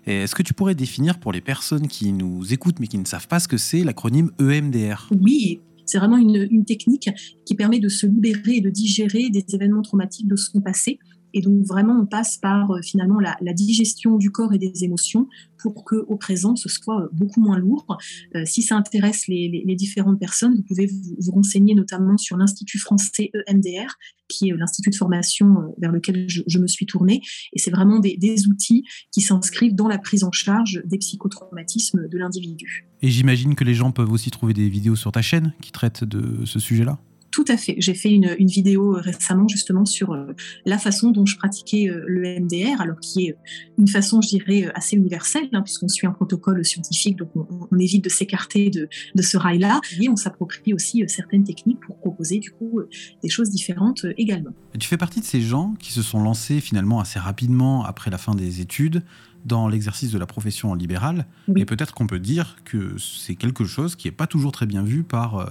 [0.05, 3.27] Est-ce que tu pourrais définir pour les personnes qui nous écoutent mais qui ne savent
[3.27, 5.61] pas ce que c'est l'acronyme EMDR Oui,
[5.93, 7.07] c'est vraiment une, technique
[7.45, 10.97] qui permet de se libérer et de digérer des événements traumatiques de son passé
[11.33, 15.27] et donc vraiment, on passe par euh, finalement la, digestion du corps et des émotions
[15.57, 17.97] pour que au présent ce soit euh, beaucoup moins lourd.
[18.35, 23.31] Euh, si ça intéresse les, différentes personnes, vous pouvez vous, renseigner notamment sur l'Institut français
[23.47, 27.21] EMDR, qui est l'institut de formation vers lequel je, me suis tournée.
[27.53, 32.07] Et c'est vraiment des, des outils qui s'inscrivent dans la prise en charge des psychotraumatismes
[32.07, 32.87] de l'individu.
[33.01, 36.03] Et j'imagine que les gens peuvent aussi trouver des vidéos sur ta chaîne qui traitent
[36.03, 36.99] de ce sujet-là?
[37.33, 37.75] Tout à fait.
[37.79, 40.33] J'ai fait une, vidéo euh, récemment justement sur euh,
[40.65, 43.35] la façon dont je pratiquais euh, le MDR, alors qui est
[43.79, 48.03] une façon, je dirais, assez universelle, hein, puisqu'on suit un protocole scientifique, donc on, évite
[48.03, 48.87] de s'écarter de,
[49.21, 52.81] ce rail-là, et on s'approprie aussi certaines techniques pour proposer du coup
[53.23, 54.51] des choses différentes également.
[54.79, 58.19] tu fais partie de ces gens qui se sont lancés finalement assez rapidement après la
[58.19, 59.01] fin des études
[59.43, 63.65] dans l'exercice de la profession en libéral, et peut-être qu'on peut dire que c'est quelque
[63.65, 65.49] chose qui n'est pas toujours très bien vu par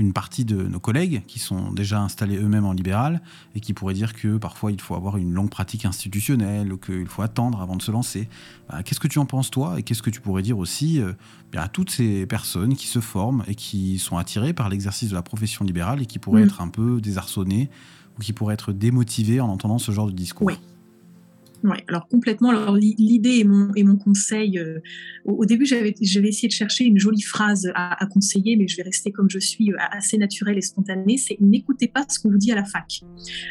[0.00, 3.20] une partie de nos collègues qui sont déjà installés eux-mêmes en libéral
[3.54, 7.06] et qui pourraient dire que parfois il faut avoir une longue pratique institutionnelle ou qu'il
[7.06, 8.28] faut attendre avant de se lancer.
[8.68, 9.78] Bah, qu'est-ce que tu en penses toi?
[9.78, 11.12] Et qu'est-ce que tu pourrais dire aussi euh,
[11.54, 15.22] à toutes ces personnes qui se forment et qui sont attirées par l'exercice de la
[15.22, 16.46] profession libérale et qui pourraient mm.
[16.46, 17.68] être un peu désarçonnées
[18.18, 20.46] ou qui pourraient être démotivées en entendant ce genre de discours?
[20.46, 20.58] Oui.
[21.62, 22.50] Oui, alors complètement.
[22.50, 24.80] Alors l'idée et mon, et mon conseil, euh,
[25.24, 29.12] au, début j'avais essayé de chercher une jolie phrase à, conseiller, mais je vais rester
[29.12, 32.52] comme je suis, euh, assez naturelle et spontanée, c'est n'écoutez pas ce qu'on vous dit
[32.52, 33.02] à la fac.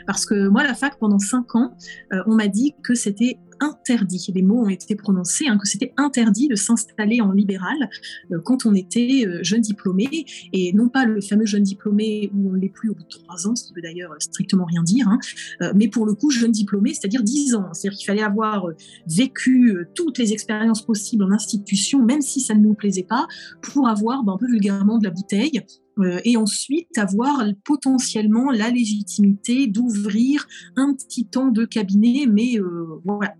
[0.07, 1.75] Parce que moi, à la fac, pendant cinq ans,
[2.13, 5.93] euh, on m'a dit que c'était interdit, les mots ont été prononcés, hein, que c'était
[5.97, 7.89] interdit de s'installer en libéral
[8.31, 12.49] euh, quand on était euh, jeune diplômé, et non pas le fameux jeune diplômé où
[12.49, 15.07] on l'est plus au bout de trois ans, ce qui veut d'ailleurs strictement rien dire,
[15.07, 15.19] hein,
[15.61, 18.67] euh, mais pour le coup jeune diplômé, c'est-à-dire dix ans, c'est-à-dire qu'il fallait avoir
[19.07, 23.27] vécu toutes les expériences possibles en institution, même si ça ne nous plaisait pas,
[23.61, 25.88] pour avoir ben, un peu vulgairement de la bouteille euh,
[26.23, 33.35] et ensuite avoir potentiellement la légitimité d'ouvrir un petit temps de cabinet, mais euh, voilà.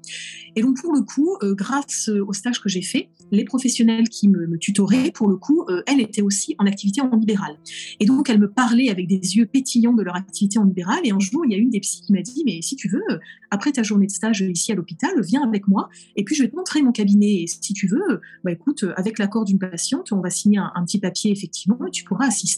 [0.56, 4.28] Et donc pour le coup, euh, grâce au stage que j'ai fait, les professionnels qui
[4.28, 7.58] me, me tutoraient, pour le coup, elles étaient aussi en activité en libéral.
[8.00, 11.00] Et donc elles me parlaient avec des yeux pétillants de leur activité en libéral.
[11.04, 12.88] Et un jour, il y a une des psy qui m'a dit, mais si tu
[12.90, 13.04] veux,
[13.52, 16.50] après ta journée de stage ici à l'hôpital, viens avec moi, et puis je vais
[16.50, 17.44] te montrer mon cabinet.
[17.44, 20.84] Et si tu veux, bah écoute, avec l'accord d'une patiente, on va signer un, un
[20.84, 22.49] petit papier effectivement, et tu pourras assister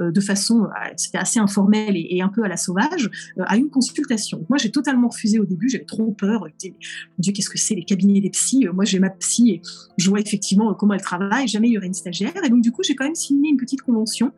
[0.00, 3.56] euh, de façon, euh, c'était assez informel et, un peu à la sauvage, euh, à
[3.56, 4.46] une consultation.
[4.48, 6.46] Moi, j'ai totalement refusé au début, j'avais trop peur.
[6.62, 9.62] Mon qu'est-ce que c'est les cabinets des psys Moi, j'ai ma psy et
[9.96, 11.48] je vois effectivement comment elle travaille.
[11.48, 12.32] Jamais il y aurait une stagiaire.
[12.44, 14.32] Et donc, du coup, j'ai quand même signé une petite convention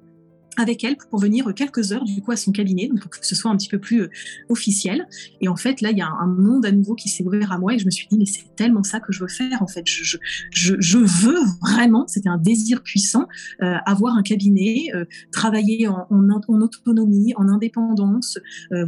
[0.56, 3.34] avec elle pour venir quelques heures du coup à son cabinet, donc pour que ce
[3.34, 4.10] soit un petit peu plus euh,
[4.48, 5.06] officiel.
[5.40, 7.58] Et en fait, là, il y a un monde à nouveau qui s'est ouvert à
[7.58, 9.66] moi et je me suis dit, mais c'est tellement ça que je veux faire en
[9.66, 9.82] fait.
[9.86, 10.16] Je,
[10.50, 13.26] je, je veux vraiment, c'était un désir puissant,
[13.62, 18.38] euh, avoir un cabinet, euh, travailler en, en, autonomie, en indépendance,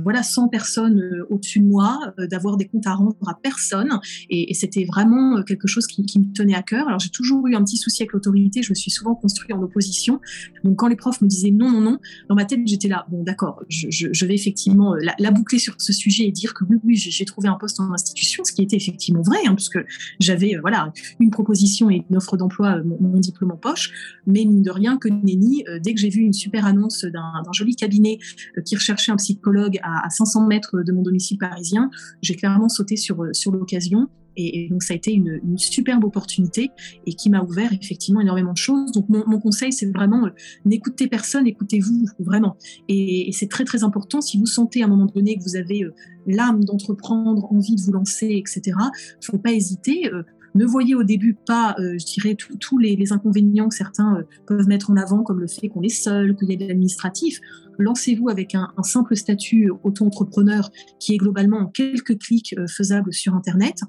[0.03, 3.99] voilà, sans personne au-dessus de moi, d'avoir des comptes à rendre à personne.
[4.31, 6.87] Et, c'était vraiment quelque chose qui, qui, me tenait à cœur.
[6.87, 9.63] Alors j'ai toujours eu un petit souci avec l'autorité, je me suis souvent construit en
[9.63, 10.21] opposition.
[10.63, 11.99] Donc quand les profs me disaient non, non, non.
[12.29, 15.93] Dans ma tête, j'étais là, bon, d'accord, je, vais effectivement euh, la, boucler sur ce
[15.93, 18.77] sujet et dire que oui, oui, j'ai trouvé un poste en institution, ce qui était
[18.77, 19.79] effectivement vrai, hein, puisque
[20.19, 23.93] j'avais euh, voilà une proposition et une offre d'emploi, euh, mon, diplôme en poche.
[24.27, 27.77] Mais mine de rien, que nenni, dès que j'ai vu une super annonce d'un joli
[27.77, 28.19] cabinet
[28.65, 31.91] qui recherchait un psychologue à, à 500 mètres de mon domicile parisien,
[32.23, 36.71] j'ai clairement sauté sur, sur l'occasion et, donc, ça a été une, superbe opportunité
[37.07, 38.93] et qui m'a ouvert effectivement énormément de choses.
[38.93, 40.31] Donc, mon, conseil, c'est vraiment euh,
[40.65, 42.57] n'écoutez personne, écoutez-vous vraiment.
[42.89, 44.21] Et, c'est très, très important.
[44.21, 45.95] Si vous sentez à un moment donné que vous avez euh,
[46.27, 50.13] l'âme d'entreprendre, envie de vous lancer, etc., il ne faut pas hésiter.
[50.13, 50.23] Euh,
[50.55, 54.97] ne voyez au début pas, je dirais, tous les, inconvénients que certains peuvent mettre en
[54.97, 57.41] avant, comme le fait qu'on est seul, qu'il y a de l'administratif
[57.79, 63.35] lancez-vous avec un, simple statut auto-entrepreneur qui est globalement en quelques clics euh, faisable sur
[63.35, 63.81] Internet.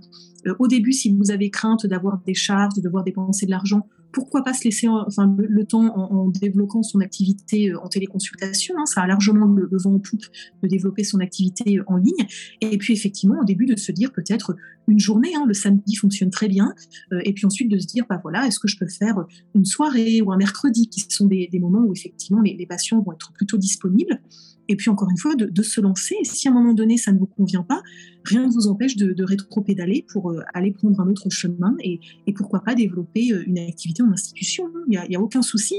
[0.47, 3.87] Euh, au début, si vous avez crainte d'avoir des charges, de devoir dépenser de l'argent,
[4.11, 9.01] pourquoi pas se laisser le, temps en, développant son activité euh, en téléconsultation hein, Ça
[9.01, 10.23] a largement le, vent en poupe
[10.63, 12.25] de développer son activité en ligne.
[12.61, 14.55] Et puis effectivement, au début, de se dire peut-être
[14.87, 16.73] une journée, hein, le samedi fonctionne très bien,
[17.23, 20.21] et puis ensuite de se dire, bah voilà, est-ce que je peux faire une soirée
[20.21, 23.75] ou un mercredi, qui sont des, moments où effectivement les, patients vont être plutôt disponibles
[23.75, 24.21] disponible.
[24.67, 26.15] Et puis encore une fois, de, se lancer.
[26.23, 27.81] si à un moment donné, ça ne vous convient pas,
[28.23, 31.99] rien ne vous empêche de, rétro-pédaler pour euh, aller prendre un autre chemin et,
[32.35, 34.65] pourquoi pas développer euh, une activité en institution.
[34.87, 35.75] Il n'y a, aucun souci.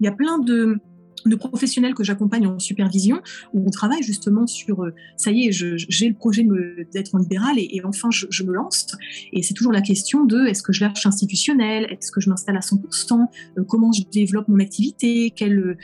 [0.00, 0.78] Il y a plein de,
[1.26, 3.20] de professionnels que j'accompagne en supervision,
[3.52, 6.46] où on travaille justement sur, euh, ça y est, j'ai le projet
[6.92, 8.86] d'être en libéral et, enfin je, me lance.
[9.32, 12.56] Et c'est toujours la question de est-ce que je lâche institutionnel, est-ce que je m'installe
[12.56, 13.26] à 100%,
[13.58, 15.76] euh, comment je développe mon activité, quel,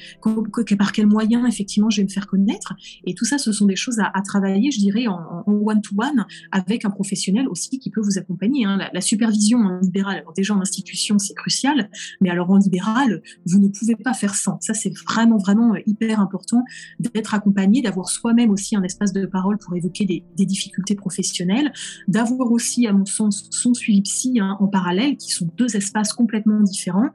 [0.78, 2.74] par quels moyens effectivement je vais me faire connaître?
[3.04, 6.90] Et tout ça, ce sont des choses à, travailler, je dirais, en one-to-one avec un
[6.90, 8.64] professionnel aussi qui peut vous accompagner.
[8.64, 8.78] Hein.
[8.92, 13.58] La, supervision en libéral, alors déjà en institution, c'est crucial, mais alors en libéral, vous
[13.58, 14.58] ne pouvez pas faire sans.
[14.60, 16.62] Ça, c'est vraiment vraiment, euh, hyper important
[17.00, 21.72] d'être accompagné, d'avoir soi-même aussi un espace de parole pour évoquer des, difficultés professionnelles,
[22.06, 26.12] d'avoir aussi, à mon sens, son suivi psy hein, en parallèle, qui sont deux espaces
[26.12, 27.10] complètement différents.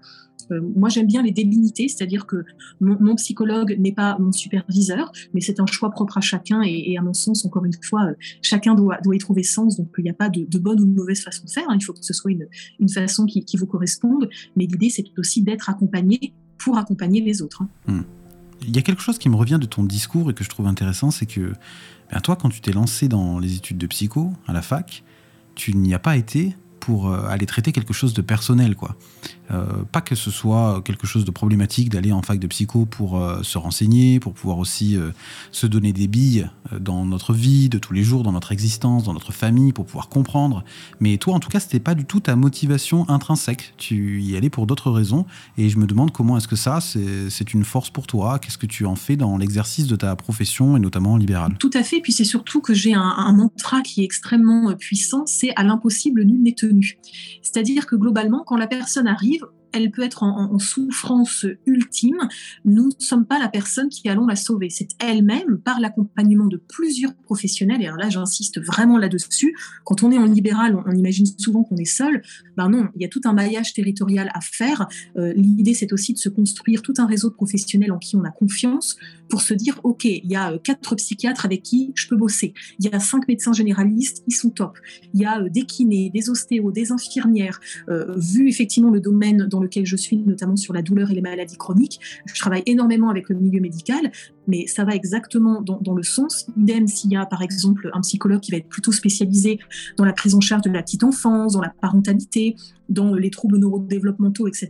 [0.51, 2.43] Euh, moi, j'aime bien les délimiter, c'est-à-dire que
[2.79, 6.61] mon, psychologue n'est pas mon superviseur, mais c'est un choix propre à chacun.
[6.63, 9.77] Et, à mon sens, encore une fois, euh, chacun doit, doit y trouver sens.
[9.77, 11.65] Donc, il n'y a pas de, bonne ou de mauvaise façon de faire.
[11.69, 11.77] Hein.
[11.79, 12.47] Il faut que ce soit une,
[12.79, 14.29] une façon qui, qui vous corresponde.
[14.55, 17.63] Mais l'idée, c'est aussi d'être accompagné pour accompagner les autres.
[17.63, 17.69] Hein.
[17.87, 18.01] Hmm.
[18.61, 20.67] Il y a quelque chose qui me revient de ton discours et que je trouve
[20.67, 21.53] intéressant, c'est que
[22.11, 25.03] ben, toi, quand tu t'es lancé dans les études de psycho à la fac,
[25.55, 28.97] tu n'y as pas été pour euh, aller traiter quelque chose de personnel, quoi.
[29.51, 33.21] Euh, pas que ce soit quelque chose de problématique d'aller en fac de psycho pour
[33.21, 34.97] euh, se renseigner, pour pouvoir aussi
[35.51, 39.13] se donner des billes dans notre vie de tous les jours, dans notre existence, dans
[39.13, 40.63] notre famille, pour pouvoir comprendre.
[40.99, 43.73] Mais toi, en tout cas, c'était pas du tout ta motivation intrinsèque.
[43.77, 45.25] Tu y allais pour d'autres raisons.
[45.57, 48.65] Et je me demande comment est-ce que ça, c'est une force pour toi Qu'est-ce que
[48.65, 51.99] tu en fais dans l'exercice de ta profession et notamment libérale Tout à fait.
[51.99, 56.41] Puis c'est surtout que j'ai un, mantra qui est extrêmement puissant, c'est à l'impossible, nul
[56.41, 56.55] n'est
[57.41, 62.17] c'est-à-dire que globalement, quand la personne arrive, elle peut être en, souffrance ultime.
[62.65, 64.69] Nous ne sommes pas la personne qui allons la sauver.
[64.69, 69.55] C'est elle-même, par l'accompagnement de plusieurs professionnels, et là j'insiste vraiment là-dessus,
[69.85, 72.21] quand on est en libéral, on, imagine souvent qu'on est seul.
[72.57, 74.87] Ben non, il y a tout un maillage territorial à faire.
[75.17, 78.23] Euh, l'idée, c'est aussi de se construire tout un réseau de professionnels en qui on
[78.23, 78.97] a confiance
[79.29, 82.53] pour se dire, OK, il y a euh, quatre psychiatres avec qui je peux bosser.
[82.79, 84.77] Il y a cinq médecins généralistes, ils sont top.
[85.13, 87.59] Il y a euh, des kinés, des ostéos, des infirmières.
[88.17, 91.57] vu effectivement le domaine dans lequel je suis, notamment sur la douleur et les maladies
[91.57, 91.99] chroniques.
[92.25, 94.11] Je travaille énormément avec le milieu médical,
[94.47, 96.47] mais ça va exactement dans, le sens.
[96.57, 99.59] Idem s'il y a par exemple un psychologue qui va être plutôt spécialisé
[99.97, 102.55] dans la prise en charge de la petite enfance, dans la parentalité,
[102.91, 104.69] dans les troubles neurodéveloppementaux, etc.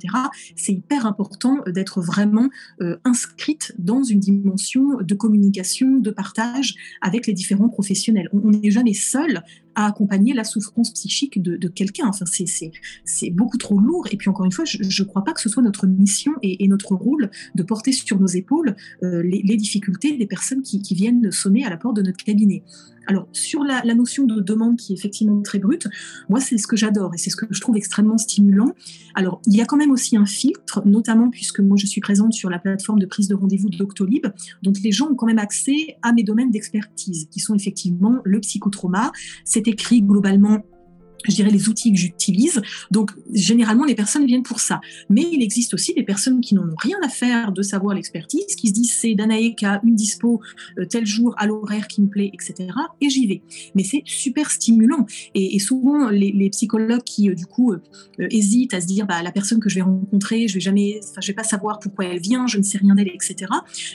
[0.56, 2.50] C'est hyper important d'être vraiment
[2.82, 8.30] euh, inscrite dans une dimension de communication, de partage avec les différents professionnels.
[8.34, 9.44] On n'est jamais seul
[9.76, 12.08] à accompagner la souffrance psychique de, quelqu'un.
[12.08, 14.08] Enfin, c'est beaucoup trop lourd.
[14.12, 16.68] Et puis encore une fois, je ne crois pas que ce soit notre mission et,
[16.68, 21.32] notre rôle de porter sur nos épaules euh, les, les difficultés des personnes qui, viennent
[21.32, 22.64] sonner à la porte de notre cabinet.
[23.08, 25.88] Alors, sur la, notion de demande qui est effectivement très brute,
[26.30, 28.74] moi, c'est ce que j'adore et c'est ce que je trouve extrêmement stimulant.
[29.16, 32.34] Alors, il y a quand même aussi un filtre, notamment puisque moi, je suis présente
[32.34, 34.28] sur la plateforme de prise de rendez-vous d'Octolib.
[34.62, 38.40] Donc, les gens ont quand même accès à mes domaines d'expertise, qui sont effectivement le
[38.40, 39.12] psychotrauma.
[39.46, 40.64] C'est écrit globalement
[41.28, 42.62] je dirais, les outils que j'utilise.
[42.90, 44.82] Donc, généralement, les personnes viennent pour ça.
[45.10, 48.56] Mais il existe aussi des personnes qui n'en ont rien à faire de savoir l'expertise,
[48.56, 50.42] qui se disent c'est Danae qui a une dispo
[50.78, 52.70] euh, tel jour à l'horaire qui me plaît, etc.
[53.00, 53.42] Et j'y vais.
[53.76, 55.06] Mais c'est super stimulant.
[55.36, 57.80] Et, souvent, les, psychologues qui, euh, du coup, euh,
[58.20, 61.28] hésitent à se dire bah, la personne que je vais rencontrer, je vais jamais, je
[61.28, 63.52] vais pas savoir pourquoi elle vient, je ne sais rien d'elle, etc.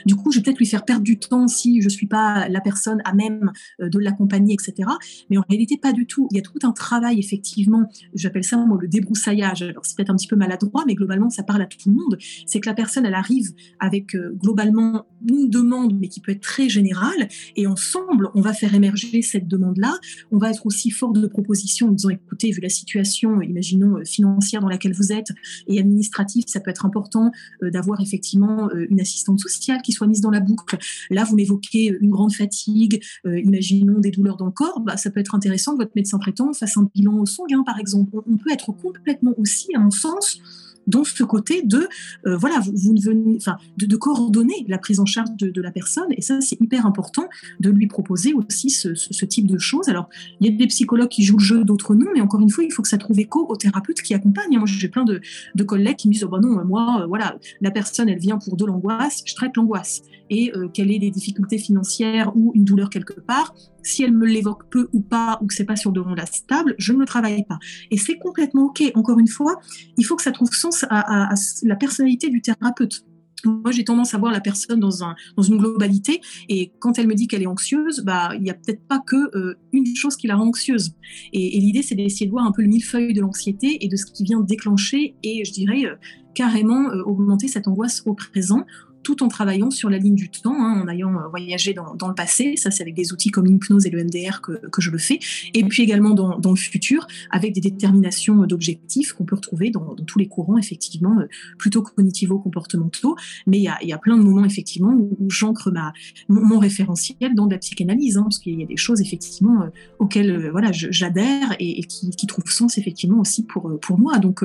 [0.06, 2.60] Du coup, je vais peut-être lui faire perdre du temps si je suis pas la
[2.60, 4.88] personne à même de l'accompagner, etc.
[5.30, 6.28] Mais en réalité, pas du tout.
[6.30, 9.62] Il y a tout un travail effectivement, j'appelle ça le débroussaillage.
[9.62, 12.18] Alors c'est peut-être un petit peu maladroit, mais globalement ça parle à tout le monde.
[12.46, 16.40] C'est que la personne, elle arrive avec euh, globalement une demande, mais qui peut être
[16.40, 19.98] très générale, et ensemble, on va faire émerger cette demande-là.
[20.30, 24.04] On va être aussi fort de propositions en disant, écoutez, vu la situation, imaginons euh,
[24.04, 25.28] financière dans laquelle vous êtes
[25.68, 27.30] et administrative, ça peut être important
[27.62, 30.76] euh, d'avoir effectivement une assistante sociale qui soit mise dans la boucle.
[31.10, 35.20] Là, vous m'évoquez une grande fatigue, imaginons des douleurs dans le corps, bah, ça peut
[35.20, 38.20] être intéressant que votre médecin traitant fasse un bilan sanguin, par exemple.
[38.26, 40.40] On peut être complètement aussi, à mon sens,
[40.86, 41.88] dans ce côté de
[42.26, 46.06] euh, voilà vous, ne venez enfin de, coordonner la prise en charge de, la personne.
[46.10, 47.28] Et ça c'est hyper important
[47.60, 49.88] de lui proposer aussi ce, type de choses.
[49.88, 50.08] Alors
[50.40, 52.64] il y a des psychologues qui jouent le jeu d'autres non mais encore une fois
[52.64, 55.20] il faut que ça trouve écho aux thérapeutes qui accompagnent moi j'ai plein de,
[55.64, 58.56] collègues qui me disent oh, bah non moi euh, voilà la personne elle vient pour
[58.56, 62.90] de l'angoisse je traite l'angoisse et euh, qu'elle ait des difficultés financières ou une douleur
[62.90, 63.54] quelque part
[63.86, 66.74] si elle me l'évoque peu ou pas, ou que c'est pas sur de la stable,
[66.78, 67.58] je ne le travaille pas.
[67.90, 68.82] Et c'est complètement OK.
[68.94, 69.60] Encore une fois,
[69.96, 73.04] il faut que ça trouve sens à, la personnalité du thérapeute.
[73.44, 77.06] Moi, j'ai tendance à voir la personne dans, un, dans une globalité, et quand elle
[77.06, 80.16] me dit qu'elle est anxieuse, bah, il n'y a peut-être pas que euh, une chose
[80.16, 80.94] qui la rend anxieuse.
[81.32, 84.06] Et, l'idée, c'est d'essayer de voir un peu le millefeuille de l'anxiété et de ce
[84.06, 85.94] qui vient déclencher, et je dirais euh,
[86.34, 88.64] carrément augmenter cette angoisse au présent
[89.06, 92.14] tout en travaillant sur la ligne du temps, hein, en ayant euh, voyagé dans, le
[92.14, 92.56] passé.
[92.56, 95.20] Ça, c'est avec des outils comme l'hypnose et le MDR que, je le fais.
[95.54, 100.18] Et puis également dans, le futur, avec des déterminations d'objectifs qu'on peut retrouver dans, tous
[100.18, 103.14] les courants, effectivement, euh, plutôt cognitivo-comportementaux.
[103.46, 105.92] Mais il y a, plein de moments, effectivement, où, j'ancre ma,
[106.28, 109.68] mon, référentiel dans la psychanalyse, hein, parce qu'il y a des choses, effectivement, euh,
[110.00, 114.18] auxquelles voilà, j'adhère et, qui, trouvent sens, effectivement, aussi pour, pour moi.
[114.18, 114.42] Donc,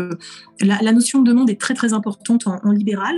[0.60, 3.16] la, notion de demande est très, très importante en, en libéral.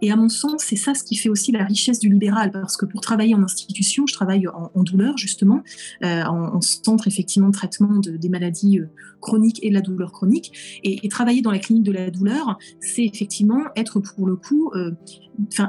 [0.00, 2.76] Et à mon sens, c'est ça ce qui fait aussi la richesse du libéral, parce
[2.76, 5.62] que pour travailler en institution, je travaille en, douleur justement,
[6.04, 8.80] euh, en, centre effectivement de traitement des maladies
[9.26, 10.52] chroniques et de la douleur chronique.
[10.84, 14.92] Et, travailler dans la clinique de la douleur, c'est effectivement être pour le coup euh,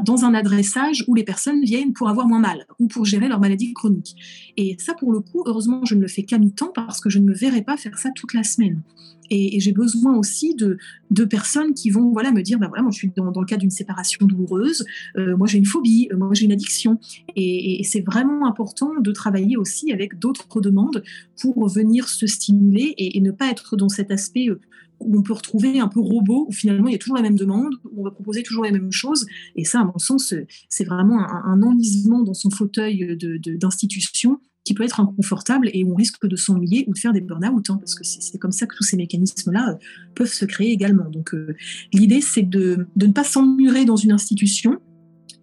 [0.04, 3.40] dans un adressage où les personnes viennent pour avoir moins mal ou pour gérer leur
[3.40, 4.16] maladie chronique.
[4.58, 7.20] Et ça, pour le coup, heureusement, je ne le fais qu'à mi-temps parce que je
[7.20, 8.82] ne me verrai pas faire ça toute la semaine.
[9.30, 10.78] Et, j'ai besoin aussi de,
[11.12, 13.46] de, personnes qui vont voilà, me dire, bah voilà, moi je suis dans, dans le
[13.46, 14.86] cas d'une séparation douloureuse,
[15.18, 17.00] euh, moi j'ai une phobie, euh, moi j'ai une addiction.
[17.36, 21.04] Et, c'est vraiment important de travailler aussi avec d'autres demandes
[21.42, 24.60] pour venir se stimuler et, ne pas être dans cet aspect euh,
[25.00, 27.36] où on peut retrouver un peu robot, où finalement il y a toujours la même
[27.36, 29.26] demande, où on va proposer toujours les mêmes choses.
[29.56, 30.34] Et ça, à mon sens,
[30.70, 36.28] c'est vraiment un, enlisement dans son fauteuil d'institution qui peut être inconfortable et on risque
[36.28, 38.84] de s'ennuyer ou de faire des burn-out, hein, parce que c'est comme ça que tous
[38.84, 39.76] ces mécanismes-là euh,
[40.14, 41.10] peuvent se créer également.
[41.10, 41.56] Donc euh,
[41.94, 44.78] l'idée, c'est de, de, ne pas s'emmurer dans une institution,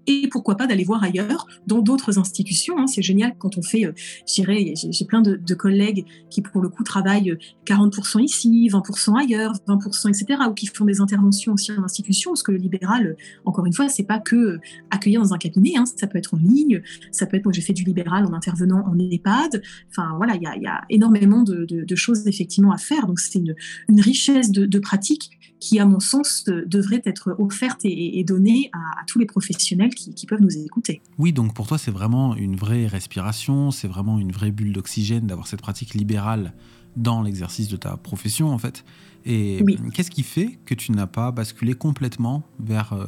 [0.06, 2.78] et pourquoi pas d'aller voir ailleurs, dans d'autres institutions.
[2.78, 2.86] Hein.
[2.86, 3.92] C'est génial quand on fait, euh,
[4.28, 7.36] je dirais, j'ai plein de, collègues qui pour le coup travaillent
[7.66, 12.32] 40% euh, ici, 20% ailleurs, 20%, etc., ou qui font des interventions aussi en institution,
[12.32, 13.14] parce que le libéral, euh,
[13.44, 14.58] encore une fois, c'est pas que
[14.90, 15.84] accueillir dans un cabinet, hein.
[15.86, 18.84] ça peut être en ligne, ça peut être, moi j'ai fait du libéral en intervenant
[18.86, 23.38] en EHPAD, enfin voilà, il y a, énormément de, choses effectivement à faire, donc c'est
[23.38, 23.54] une,
[24.00, 29.26] richesse de, pratiques qui, à mon sens, devrait être offerte et, donnée à tous les
[29.26, 31.02] professionnels qui, peuvent nous écouter.
[31.18, 35.26] Oui, donc pour toi, c'est vraiment une vraie respiration, c'est vraiment une vraie bulle d'oxygène
[35.26, 36.54] d'avoir cette pratique libérale
[36.96, 38.84] dans l'exercice de ta profession, en fait.
[39.26, 43.06] Et qu'est-ce qui fait que tu n'as pas basculé complètement vers euh,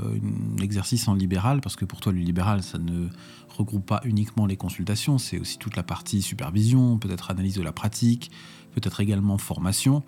[0.58, 1.60] un exercice en libéral?
[1.60, 3.08] Parce que pour toi, le libéral, ça ne
[3.48, 7.72] regroupe pas uniquement les consultations, c'est aussi toute la partie supervision, peut-être analyse de la
[7.72, 8.30] pratique,
[8.72, 10.02] peut-être également formation.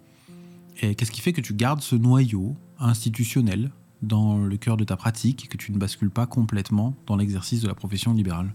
[0.81, 3.71] Et qu'est-ce qui fait que tu gardes ce noyau institutionnel
[4.03, 7.63] dans le cœur de ta pratique et que tu ne bascules pas complètement dans l'exercice
[7.63, 8.55] de la profession libérale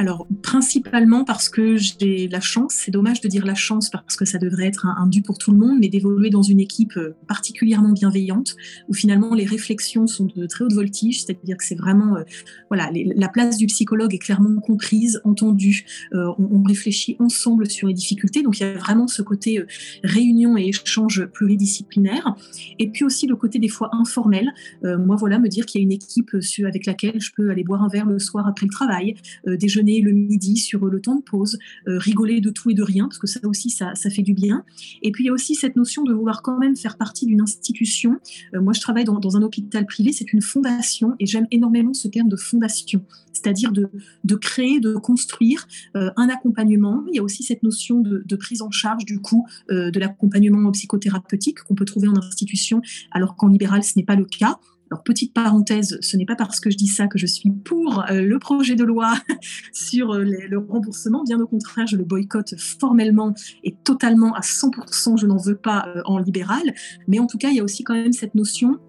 [0.00, 4.24] alors, principalement parce que j'ai la chance, c'est dommage de dire la chance parce que
[4.24, 7.14] ça devrait être un, dû pour tout le monde, mais d'évoluer dans une équipe euh,
[7.28, 8.56] particulièrement bienveillante
[8.88, 12.22] où finalement les réflexions sont de très haute voltige, c'est-à-dire que c'est vraiment, euh,
[12.70, 15.84] voilà, la place du psychologue est clairement comprise, entendue,
[16.14, 19.62] euh, on, réfléchit ensemble sur les difficultés, donc il y a vraiment ce côté
[20.02, 22.36] réunion et échange pluridisciplinaire,
[22.78, 24.48] et puis aussi le côté des fois informel.
[24.82, 26.30] moi, voilà, me dire qu'il y a une équipe
[26.64, 30.12] avec laquelle je peux aller boire un verre le soir après le travail, déjeuner le
[30.12, 33.26] midi sur le temps de pause, euh, rigoler de tout et de rien, parce que
[33.26, 34.64] ça aussi, ça, fait du bien.
[35.02, 37.40] Et puis il y a aussi cette notion de vouloir quand même faire partie d'une
[37.40, 38.18] institution.
[38.54, 42.08] Euh, moi, je travaille dans, un hôpital privé, c'est une fondation, et j'aime énormément ce
[42.08, 47.04] terme de fondation, c'est-à-dire de, créer, de construire euh, un accompagnement.
[47.08, 50.70] Il y a aussi cette notion de, de prise en charge du coup de l'accompagnement
[50.72, 54.58] psychothérapeutique qu'on peut trouver en institution, alors qu'en libéral, ce n'est pas le cas.
[54.90, 58.04] Alors, petite parenthèse, ce n'est pas parce que je dis ça que je suis pour
[58.10, 59.14] euh, le projet de loi
[59.72, 61.22] sur euh, le remboursement.
[61.22, 63.32] Bien au contraire, je le boycotte formellement
[63.62, 65.16] et totalement à 100%.
[65.16, 66.74] Je n'en veux pas euh, en libéral.
[67.06, 68.80] Mais en tout cas, il y a aussi quand même cette notion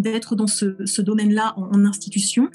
[0.00, 2.48] d'être dans ce, domaine-là en, institution.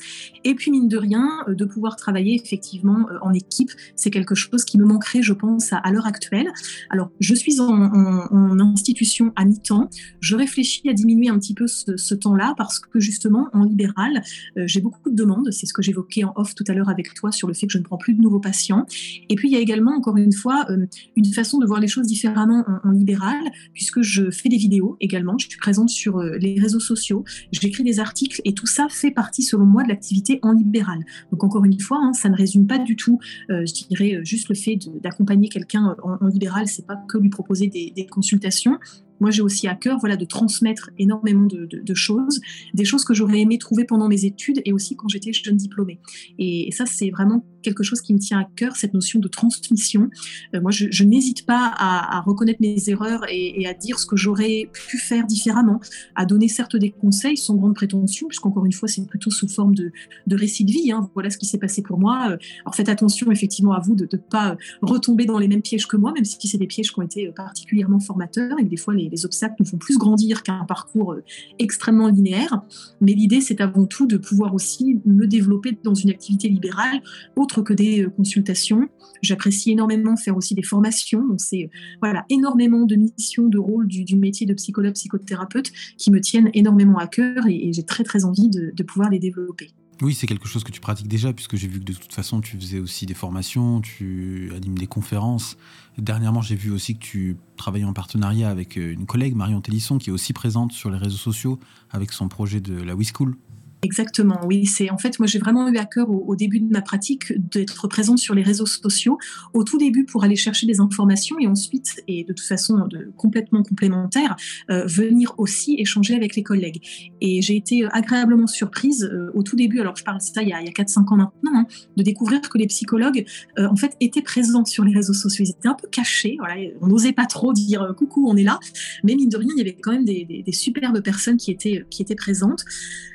[0.44, 4.36] Et puis, mine de rien, euh, de pouvoir travailler effectivement euh, en équipe, c'est quelque
[4.36, 6.48] chose qui me manquerait, je pense, à, l'heure actuelle.
[6.89, 9.89] Alors, je suis en, institution à mi-temps.
[10.20, 14.22] Je réfléchis à diminuer un petit peu ce, temps-là parce que justement, en libéral,
[14.58, 15.52] euh, j'ai beaucoup de demandes.
[15.52, 17.74] C'est ce que j'évoquais en off tout à l'heure avec toi sur le fait que
[17.74, 18.86] je ne prends plus de nouveaux patients.
[19.30, 20.68] Et puis, il y a également, encore une fois,
[21.16, 23.39] une façon de voir les choses différemment en, en libéral,
[23.74, 25.38] puisque je fais des vidéos également.
[25.38, 29.44] Je suis présente sur les réseaux sociaux j'écris des articles et tout ça fait partie,
[29.44, 31.00] selon moi, de l'activité en libéral.
[31.32, 33.20] Donc encore une fois, hein, ça ne résume pas du tout,
[33.50, 37.18] euh, je dirais, euh, juste le fait d'accompagner quelqu'un en, en, libéral, c'est pas que
[37.18, 38.78] lui proposer des, des consultations,
[39.22, 42.42] moi, j'ai aussi à cœur voilà, de transmettre énormément de, choses,
[42.74, 46.00] des choses que j'aurais aimé trouver pendant mes études et aussi quand j'étais jeune diplômée.
[46.40, 50.09] Et, ça, c'est vraiment quelque chose qui me tient à cœur, cette notion de transmission.
[50.55, 54.70] Euh, moi, je, n'hésite pas à, reconnaître mes erreurs et, à dire ce que j'aurais
[54.72, 55.80] pu faire différemment,
[56.16, 59.76] à donner certes des conseils sans grande prétention, puisqu'encore une fois, c'est plutôt sous forme
[59.76, 59.91] de,
[60.28, 60.91] de récit de vie.
[60.91, 61.09] Hein.
[61.14, 62.32] Voilà ce qui s'est passé pour moi.
[62.32, 65.88] Euh, alors faites attention effectivement à vous de ne pas retomber dans les mêmes pièges
[65.88, 68.78] que moi, même si c'est des pièges qui ont été particulièrement formateurs et que des
[68.78, 71.24] fois les, les obstacles nous font plus grandir qu'un parcours euh,
[71.59, 72.62] extrêmement linéaire.
[73.01, 77.01] Mais l'idée, c'est avant tout de pouvoir aussi me développer dans une activité libérale
[77.36, 78.88] autre que des euh, consultations.
[79.22, 81.28] J'apprécie énormément faire aussi des formations.
[81.28, 81.70] Donc, c'est
[82.02, 86.97] voilà, énormément de missions, de rôles du, métier de psychologue, psychothérapeute qui me tiennent énormément
[86.97, 89.74] à cœur et, j'ai très, très envie de pouvoir les développer.
[90.02, 92.41] Oui, c'est quelque chose que tu pratiques déjà, puisque j'ai vu que de toute façon,
[92.41, 95.58] tu faisais aussi des formations, tu animes des conférences.
[95.99, 99.99] Dernièrement, j'ai vu aussi que tu travaillais en partenariat avec euh, une collègue, Marion Télisson,
[99.99, 101.60] qui est aussi présente sur les réseaux sociaux
[101.91, 103.38] avec son projet de la WeSchool.
[103.84, 104.68] Exactement, oui.
[104.68, 107.88] C'est en fait, moi, j'ai vraiment eu à cœur au, début de ma pratique d'être
[107.88, 109.18] présente sur les réseaux sociaux,
[109.56, 113.64] au tout début pour aller chercher des informations et ensuite, et de toute façon complètement
[113.64, 114.36] complémentaire,
[114.70, 116.80] euh, venir aussi échanger avec les collègues.
[117.22, 120.50] Et j'ai été agréablement surprise euh, au tout début, alors je parle de ça il
[120.50, 121.66] y a, a 4-5 ans maintenant, hein,
[121.98, 123.26] de découvrir que les psychologues,
[123.58, 125.44] euh, en fait, étaient présents sur les réseaux sociaux.
[125.44, 126.38] Ils étaient un peu cachés,
[126.82, 128.60] on n'osait pas trop dire coucou, on est là,
[129.04, 131.50] mais mine de rien, il y avait quand même des, des, des superbes personnes qui
[131.50, 132.64] étaient, qui étaient présentes.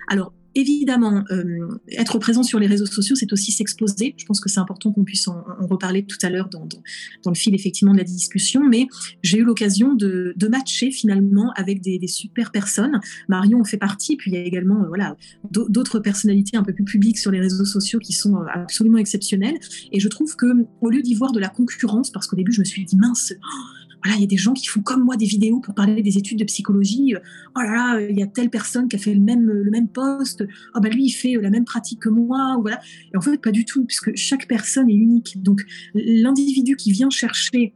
[0.08, 4.14] Alors, évidemment, euh, être présent sur les réseaux sociaux, c'est aussi s'exposer.
[4.16, 6.66] Je pense que c'est important qu'on puisse en, reparler tout à l'heure dans,
[7.26, 8.66] le fil effectivement de la discussion.
[8.66, 8.88] Mais
[9.22, 13.00] j'ai eu l'occasion de, matcher finalement avec des, super personnes.
[13.28, 15.16] Marion en fait partie, puis il y a également euh, voilà
[15.50, 19.58] d'autres personnalités un peu plus publiques sur les réseaux sociaux qui sont euh, absolument exceptionnelles.
[19.92, 20.46] Et je trouve que
[20.80, 23.34] au lieu d'y voir de la concurrence, parce qu'au début je me suis dit mince
[24.04, 26.38] il y a des gens qui font comme moi des vidéos pour parler des études
[26.38, 27.14] de psychologie.
[27.56, 27.60] Oh
[28.08, 30.44] il y a telle personne qui a fait le même, le même poste.
[30.74, 32.56] Oh lui, il fait la même pratique que moi.
[32.60, 32.80] Voilà.
[33.12, 35.42] Et en fait, pas du tout, puisque chaque personne est unique.
[35.42, 35.62] Donc,
[35.94, 37.74] l'individu qui vient chercher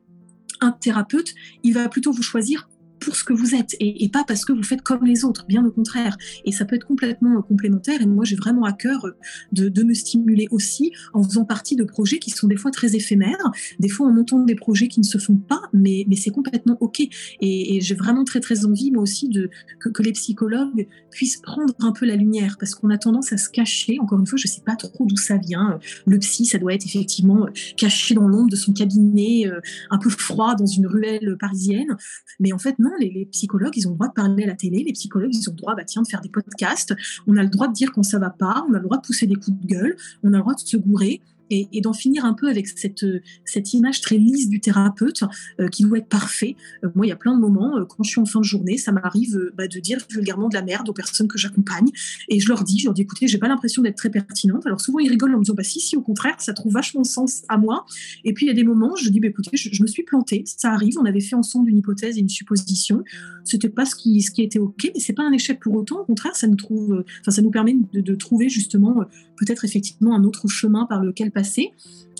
[0.60, 2.69] un thérapeute, il va plutôt vous choisir
[3.00, 5.64] pour ce que vous êtes et, pas parce que vous faites comme les autres, bien
[5.64, 6.16] au contraire.
[6.44, 8.00] Et ça peut être complètement euh, complémentaire.
[8.02, 11.84] Et moi, j'ai vraiment à cœur euh, de, me stimuler aussi en faisant partie de
[11.84, 15.04] projets qui sont des fois très éphémères, des fois en montant des projets qui ne
[15.04, 17.00] se font pas, mais, mais c'est complètement OK.
[17.40, 19.48] Et, j'ai vraiment très, très envie, moi aussi, de,
[19.78, 23.48] que, les psychologues puissent prendre un peu la lumière parce qu'on a tendance à se
[23.48, 23.98] cacher.
[24.00, 25.78] Encore une fois, je ne sais pas trop d'où ça vient.
[26.06, 29.50] Le psy, ça doit être effectivement euh, caché dans l'ombre de son cabinet,
[29.90, 31.96] un peu froid dans une ruelle parisienne.
[32.38, 34.82] Mais en fait, non, les, psychologues, ils ont le droit de parler à la télé,
[34.84, 36.94] les psychologues, ils ont le droit bah, tiens, de faire des podcasts,
[37.26, 39.02] on a le droit de dire quand ça va pas, on a le droit de
[39.02, 41.20] pousser des coups de gueule, on a le droit de se gourer.
[41.50, 43.04] Et, d'en finir un peu avec cette,
[43.44, 45.24] cette image très lisse du thérapeute
[45.58, 46.56] euh, qui doit être parfait.
[46.84, 48.44] Euh, moi, il y a plein de moments, euh, quand je suis en fin de
[48.44, 51.88] journée, ça m'arrive bah, de dire vulgairement de la merde aux personnes que j'accompagne.
[52.28, 54.66] Et je leur dis, je leur dis, écoutez, j'ai pas l'impression d'être très pertinente.
[54.66, 57.04] Alors souvent, ils rigolent en me disant, bah si, si, au contraire, ça trouve vachement
[57.04, 57.84] sens à moi.
[58.24, 60.44] Et puis, il y a des moments, je dis, bah, écoutez, je, me suis plantée,
[60.46, 63.02] ça arrive, on avait fait ensemble une hypothèse et une supposition.
[63.44, 66.00] C'était pas ce qui, ce qui était OK, mais c'est pas un échec pour autant.
[66.00, 69.04] Au contraire, ça nous, trouve, ça nous permet de, de trouver justement
[69.36, 71.39] peut-être effectivement un autre chemin par lequel passer.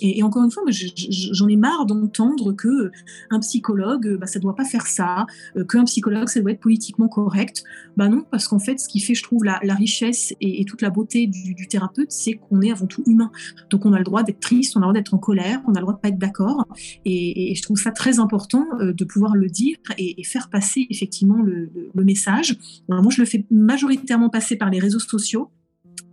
[0.01, 2.91] Et, encore une fois, j'en ai marre d'entendre que euh,
[3.29, 7.07] un psychologue, bah, ça doit pas faire ça, euh, qu'un psychologue, ça doit être politiquement
[7.07, 7.63] correct.
[7.97, 10.89] Bah non, parce qu'en fait, ce qui fait, je trouve, la, richesse et, toute la
[10.89, 13.31] beauté du, thérapeute, c'est qu'on est avant tout humain.
[13.69, 15.75] Donc, on a le droit d'être triste, on a le droit d'être en colère, on
[15.75, 16.65] a le droit de pas être d'accord.
[17.05, 21.41] Et, je trouve ça très important euh, de pouvoir le dire et, faire passer effectivement
[21.41, 22.57] le, message.
[22.87, 25.51] moi, je le fais majoritairement passer par les réseaux sociaux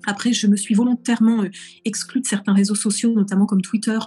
[0.07, 1.51] après, je me suis volontairement euh,
[1.85, 3.99] exclue de certains réseaux sociaux, notamment comme Twitter,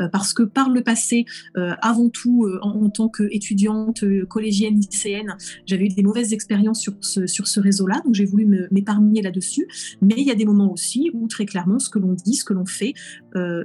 [0.00, 1.24] euh, parce que par le passé,
[1.56, 5.36] euh, avant tout, en, tant qu'étudiante, collégienne, lycéenne,
[5.66, 9.66] j'avais eu des mauvaises expériences sur ce, sur ce réseau-là, donc j'ai voulu m'épargner là-dessus.
[10.02, 12.44] Mais il y a des moments aussi où très clairement, ce que l'on dit, ce
[12.44, 12.94] que l'on fait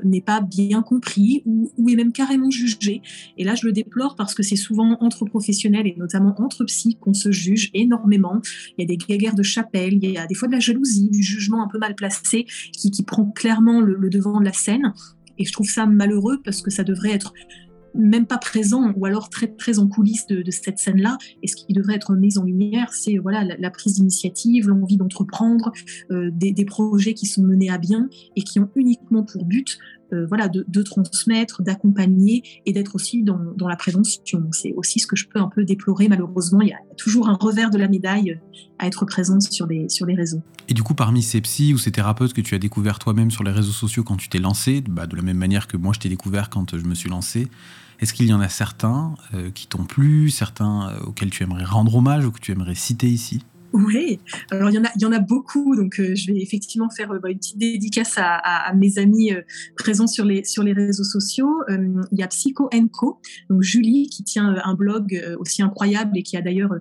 [0.04, 3.02] n'est pas bien compris ou, ou, est même carrément jugé.
[3.38, 6.98] Et là, je le déplore parce que c'est souvent entre professionnels et notamment entre psy
[7.00, 8.42] qu'on se juge énormément.
[8.78, 11.10] Il y a des guerres de chapelle, il y a des fois de la jalousie,
[11.10, 14.94] du jugement un peu mal placé, qui, prend clairement le, devant de la scène.
[15.38, 17.34] Et je trouve ça malheureux parce que ça devrait être
[17.94, 21.18] même pas présent ou alors très très en coulisses de, cette scène-là.
[21.44, 25.72] Et ce qui devrait être mis en lumière, c'est voilà la, prise d'initiative, l'envie d'entreprendre,
[26.12, 29.78] euh, des, des, projets qui sont menés à bien et qui ont uniquement pour but
[30.14, 34.50] euh, voilà, de, transmettre, d'accompagner et d'être aussi dans, la prévention.
[34.52, 36.08] C'est aussi ce que je peux un peu déplorer.
[36.08, 38.40] Malheureusement, il y a toujours un revers de la médaille
[38.80, 40.42] à être présente sur les, sur réseaux.
[40.68, 43.44] Et du coup, parmi ces psys ou ces thérapeutes que tu as découvert toi-même sur
[43.44, 46.00] les réseaux sociaux quand tu t'es lancé, bah, de la même manière que moi je
[46.00, 47.48] t'ai découvert quand je me suis lancé,
[48.00, 51.64] est-ce qu'il y en a certains euh, qui t'ont plu, certains euh, auxquels tu aimerais
[51.64, 53.44] rendre hommage ou que tu aimerais citer ici?
[53.74, 54.20] Oui,
[54.50, 57.38] alors il y en a, beaucoup, donc euh, je vais effectivement faire euh, bah, une
[57.38, 59.42] petite dédicace à, mes amis euh,
[59.78, 61.62] présents sur les sur les réseaux sociaux.
[61.70, 63.20] il y a Psycho Co,
[63.50, 66.74] donc Julie qui tient un blog aussi incroyable et qui a d'ailleurs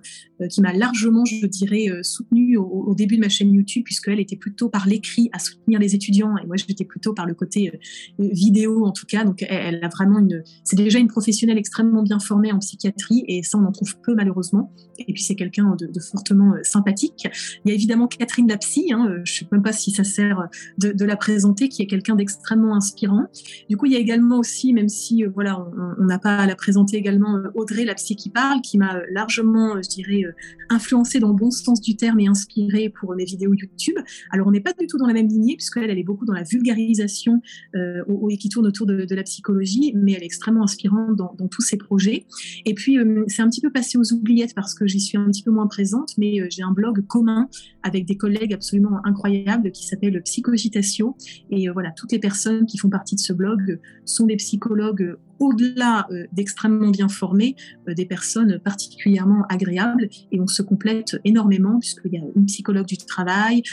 [0.49, 4.69] qui m'a largement, je dirais, soutenu au, début de ma chaîne YouTube puisqu'elle était plutôt
[4.69, 7.79] par l'écrit à soutenir les étudiants et moi j'étais plutôt par le côté
[8.19, 9.23] vidéo en tout cas.
[9.23, 13.43] Donc elle, a vraiment une, c'est déjà une professionnelle extrêmement bien formée en psychiatrie et
[13.43, 14.73] ça on en trouve peu malheureusement.
[14.99, 19.07] Et puis c'est quelqu'un de, de fortement sympa Il y a évidemment Catherine Lapsy, hein,
[19.09, 22.15] euh, je ne sais même pas si ça sert de, la présenter, qui est quelqu'un
[22.15, 23.27] d'extrêmement inspirant.
[23.69, 25.65] Du coup, il y a également aussi, même si euh, voilà,
[25.99, 29.81] on n'a pas à la présenter également, euh, Audrey Lapsy qui parle, qui m'a largement,
[29.81, 30.23] je dirais,
[30.69, 33.95] influencé dans le bon sens du terme et inspiré pour mes vidéos YouTube.
[34.31, 36.33] Alors, on n'est pas du tout dans la même lignée, puisqu'elle, elle est beaucoup dans
[36.33, 37.41] la vulgarisation
[37.73, 41.77] et qui tourne autour de, la psychologie, mais elle est extrêmement inspirante dans, tous ses
[41.77, 42.25] projets.
[42.65, 45.43] Et puis, c'est un petit peu passé aux oubliettes parce que j'y suis un petit
[45.43, 47.49] peu moins présente, mais j'ai un blog commun
[47.83, 51.15] avec des collègues absolument incroyables qui s'appelle Psychogitatio.
[51.49, 55.15] Et euh, voilà, toutes les personnes qui font partie de ce blog sont des psychologues
[55.41, 57.55] au-delà euh, d'extrêmement bien formés,
[57.89, 62.85] euh, des personnes particulièrement agréables et on se complète énormément puisqu'il y a une psychologue
[62.85, 63.63] du travail,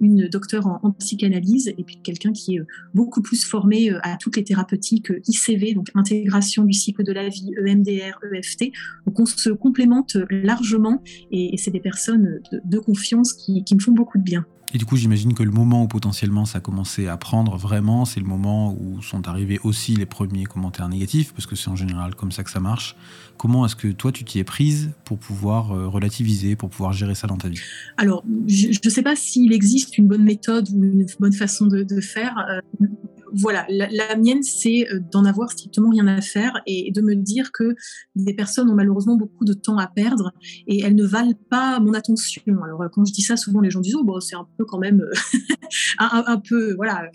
[0.00, 2.60] une docteure en, psychanalyse et puis quelqu'un qui est
[2.94, 7.52] beaucoup plus formé à toutes les thérapeutiques ICV, donc intégration du cycle de la vie,
[7.64, 8.72] EMDR, EFT.
[9.06, 14.18] Donc on se complémente largement et, c'est des personnes de, confiance qui me font beaucoup
[14.18, 14.46] de bien.
[14.72, 18.04] Et du coup, j'imagine que le moment où potentiellement ça a commencé à prendre vraiment,
[18.04, 21.76] c'est le moment où sont arrivés aussi les premiers commentaires négatifs, parce que c'est en
[21.76, 22.94] général comme ça que ça marche.
[23.36, 27.14] Comment est-ce que toi, tu t'y es prise pour pouvoir euh, relativiser, pour pouvoir gérer
[27.14, 27.60] ça dans ta vie?
[27.96, 32.00] Alors, je ne sais pas s'il existe une bonne méthode ou une bonne façon de,
[32.00, 32.36] faire.
[33.30, 37.14] Euh, voilà, la, mienne, c'est euh, d'en avoir strictement rien à faire et de me
[37.14, 37.74] dire que
[38.16, 40.32] des personnes ont malheureusement beaucoup de temps à perdre
[40.66, 42.42] et elles ne valent pas mon attention.
[42.64, 44.78] Alors, quand je dis ça, souvent les gens disent, oh, bon, c'est un peu quand
[44.78, 45.04] même
[45.98, 47.08] un, peu, voilà,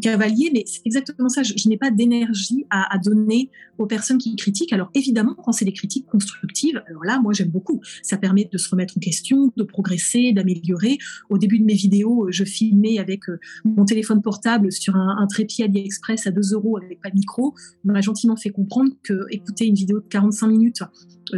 [0.00, 1.42] cavalier, mais c'est exactement ça.
[1.42, 3.50] Je, n'ai pas d'énergie à, donner
[3.82, 4.72] aux personnes qui critiquent.
[4.72, 7.80] Alors, évidemment, quand c'est des critiques constructives, alors là, moi, j'aime beaucoup.
[8.02, 10.98] Ça permet de se remettre en question, de progresser, d'améliorer.
[11.30, 15.64] Au début de mes vidéos, je filmais avec euh, mon téléphone portable sur un, trépied
[15.64, 17.54] AliExpress à 2 euros avec pas de micro,
[17.84, 20.86] m'a gentiment fait comprendre que écouter une vidéo de 45 minutes euh,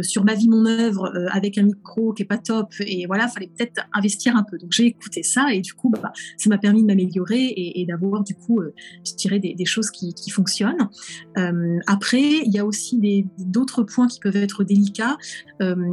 [0.01, 3.27] sur ma vie, mon œuvre, euh, avec un micro qui est pas top, et voilà,
[3.27, 4.57] fallait peut-être investir un peu.
[4.57, 8.23] Donc j'ai écouté ça et du coup, bah, ça m'a permis de m'améliorer et, d'avoir
[8.23, 8.73] du coup, euh,
[9.05, 10.89] je dirais, des, choses qui, fonctionnent.
[11.87, 12.99] après, il y a aussi
[13.37, 15.17] d'autres points qui peuvent être délicats,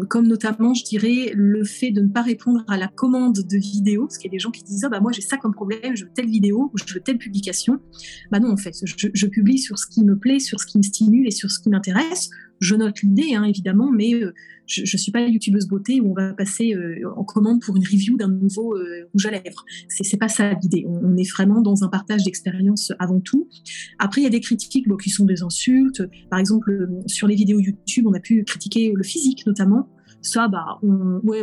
[0.09, 4.07] comme notamment, je dirais, le fait de ne pas répondre à la commande de vidéo,
[4.07, 5.97] parce qu'il y a des gens qui disent, ah, bah moi j'ai ça comme problème,
[5.97, 7.81] je veux telle vidéo ou je veux telle publication.
[8.31, 10.83] Bah non, en fait, je, publie sur ce qui me plaît, sur ce qui me
[10.83, 12.31] stimule et sur ce qui m'intéresse.
[12.63, 14.33] Je note l'idée, hein, évidemment, mais euh,
[14.67, 17.83] je ne suis pas youtubeuse beauté où on va passer euh, en commande pour une
[17.83, 19.65] review d'un nouveau euh, rouge à lèvres.
[19.89, 20.85] C'est, c'est pas ça l'idée.
[20.87, 23.49] On, est vraiment dans un partage d'expérience avant tout.
[23.99, 26.05] Après, il y a des critiques qui sont des insultes.
[26.31, 29.89] Par exemple, sur les vidéos YouTube, on a pu critiquer le physique notamment
[30.25, 30.79] ça, bah,
[31.25, 31.43] ouais,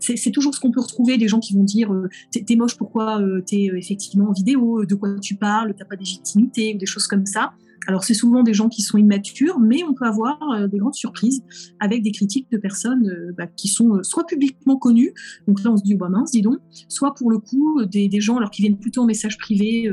[0.00, 1.94] c'est toujours ce qu'on peut retrouver, des gens qui vont dire
[2.32, 6.74] t'es moche, pourquoi t'es effectivement en vidéo, de quoi tu parles, t'as pas de légitimité,
[6.74, 7.52] ou des choses comme ça.
[7.86, 11.42] Alors c'est souvent des gens qui sont immatures, mais on peut avoir des grandes surprises
[11.80, 15.14] avec des critiques de personnes bah, qui sont soit publiquement connues,
[15.48, 16.58] donc là on se dit, oh, bah mince, dis donc,
[16.88, 19.90] soit pour le coup des, gens alors qui viennent plutôt en message privé,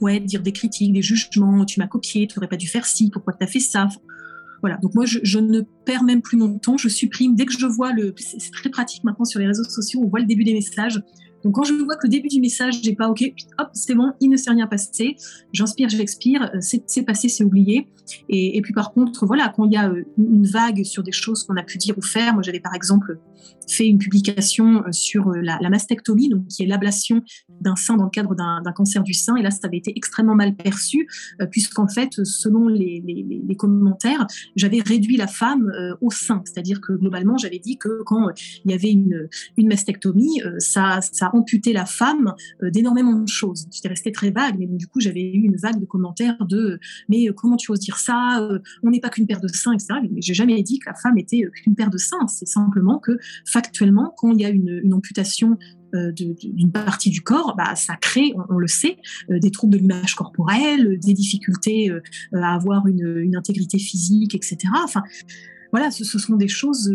[0.00, 3.10] ouais, dire des critiques, des jugements, tu m'as copié, tu n'aurais pas dû faire ci,
[3.10, 3.88] pourquoi tu as fait ça?
[4.62, 7.66] Voilà, donc moi je, ne perds même plus mon temps, je supprime dès que je
[7.66, 8.14] vois le.
[8.16, 11.00] C'est très pratique maintenant sur les réseaux sociaux, on voit le début des messages.
[11.46, 13.22] Donc quand je vois que le début du message, j'ai pas OK,
[13.60, 15.14] hop, c'est bon, il ne s'est rien passé,
[15.52, 17.86] j'inspire, j'expire, euh, c'est passé, c'est oublié.
[18.28, 21.44] Et, puis par contre, voilà, quand il y a euh, une vague sur des choses
[21.44, 23.20] qu'on a pu dire ou faire, moi j'avais par exemple
[23.68, 27.22] fait une publication euh, sur la, mastectomie, donc qui est l'ablation
[27.60, 30.34] d'un sein dans le cadre d'un cancer du sein, et là ça avait été extrêmement
[30.34, 31.06] mal perçu,
[31.52, 34.26] puisqu'en fait, selon les, commentaires,
[34.56, 35.70] j'avais réduit la femme
[36.00, 38.30] au sein, c'est-à-dire que globalement j'avais dit que quand
[38.64, 43.66] il y avait une, une mastectomie, ça, ça amputé la femme d'énormément de choses.
[43.70, 46.78] C'était resté très vague, mais du coup j'avais eu une vague de commentaires de
[47.08, 49.94] mais comment tu oses dire ça, euh, on n'est pas qu'une paire de seins, etc.
[50.02, 52.26] Mais j'ai jamais dit que la femme était euh, qu'une paire de seins.
[52.28, 55.58] C'est simplement que factuellement, quand il y a une, amputation
[55.94, 58.96] euh, d'une partie du corps, bah, ça crée, on, le sait,
[59.28, 61.90] des troubles de l'image corporelle, des difficultés
[62.32, 64.56] à avoir une, une, intégrité physique, etc.
[64.82, 65.02] Enfin,
[65.76, 66.90] voilà, ce, sont des choses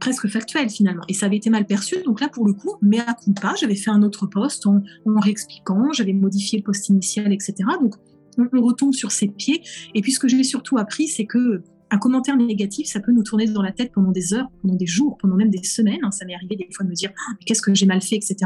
[0.00, 1.02] presque factuelles finalement.
[1.06, 1.96] Et ça avait été mal perçu.
[2.06, 4.80] Donc là, pour le coup, mais à coup pas, j'avais fait un autre poste en,
[5.04, 7.56] réexpliquant, j'avais modifié le post initial, etc.
[7.78, 7.96] Donc
[8.38, 9.60] on, retombe sur ses pieds.
[9.94, 13.22] Et puis ce que j'ai surtout appris, c'est que un commentaire négatif, ça peut nous
[13.22, 16.00] tourner dans la tête pendant des heures, pendant des jours, pendant même des semaines.
[16.02, 16.10] Hein.
[16.10, 18.36] Ça m'est arrivé des fois de me dire ah, qu'est-ce que j'ai mal fait, etc.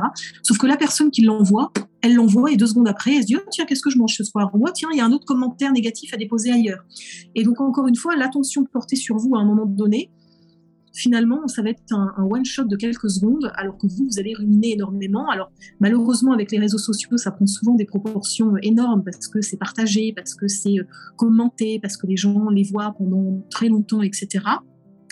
[0.42, 1.70] Sauf que la personne qui l'envoie,
[2.06, 4.14] elle l'envoie et deux secondes après, elle se dit oh, tiens, qu'est-ce que je mange
[4.14, 4.50] ce soir?
[4.54, 6.84] Ou oh, tiens, il y a un autre commentaire négatif à déposer ailleurs.
[7.34, 10.10] Et donc, encore une fois, l'attention portée sur vous à un moment donné,
[10.96, 14.72] finalement, ça va être un, one-shot de quelques secondes, alors que vous, vous allez ruminer
[14.72, 15.28] énormément.
[15.28, 19.58] Alors, malheureusement, avec les réseaux sociaux, ça prend souvent des proportions énormes parce que c'est
[19.58, 20.86] partagé, parce que c'est euh,
[21.16, 24.44] commenté, parce que les gens les voient pendant très longtemps, etc.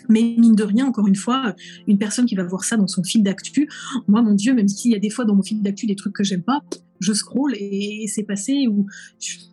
[0.09, 1.55] Mais mine de rien, encore une fois,
[1.87, 3.69] une personne qui va voir ça dans son fil d'actu,
[4.09, 6.15] moi, mon Dieu, même s'il y a des fois dans mon fil d'actu des trucs
[6.15, 6.61] que j'aime pas,
[7.01, 8.67] je scroll et, c'est passé.
[8.69, 8.87] Ou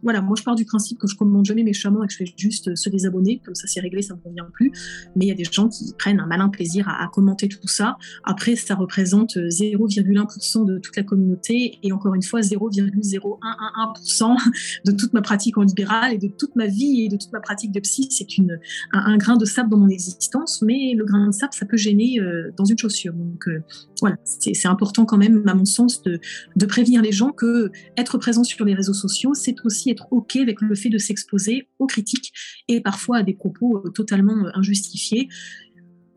[0.04, 2.34] voilà, moi je pars du principe que je commande jamais méchamment et que je fais
[2.38, 4.72] juste se désabonner, comme ça c'est réglé, ça me convient plus.
[5.16, 7.98] Mais il y a des gens qui prennent un malin plaisir à, commenter tout ça.
[8.24, 14.38] Après, ça représente 0,1% de toute la communauté et encore une fois 0,0111%
[14.86, 17.42] de toute ma pratique en libéral et de toute ma vie et de toute ma
[17.42, 18.08] pratique de psy.
[18.10, 18.28] C'est
[18.94, 22.20] un, grain de sable dans mon existence, mais le grain de sable ça peut gêner
[22.20, 23.14] euh, dans une chaussure.
[23.14, 23.62] Donc euh,
[24.00, 28.44] voilà, c'est important quand même, à mon sens, de prévenir les gens que être présent
[28.44, 32.34] sur les réseaux sociaux, c'est aussi être OK avec le fait de s'exposer aux critiques
[32.68, 35.30] et parfois à des propos euh, totalement euh, injustifiés.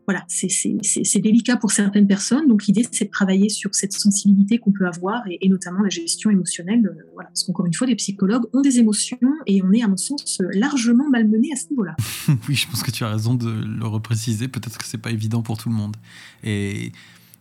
[0.07, 2.47] Voilà, c'est délicat pour certaines personnes.
[2.47, 6.29] Donc l'idée, c'est de travailler sur cette sensibilité qu'on peut avoir et, notamment la gestion
[6.29, 6.85] émotionnelle.
[6.85, 9.87] Euh, voilà, parce qu'encore une fois, les psychologues ont des émotions et on est, à
[9.87, 11.95] mon sens, largement malmenés à ce niveau-là.
[12.47, 14.47] oui, je pense que tu as raison de le repréciser.
[14.47, 15.95] Peut-être que c'est pas évident pour tout le monde.
[16.43, 16.91] Et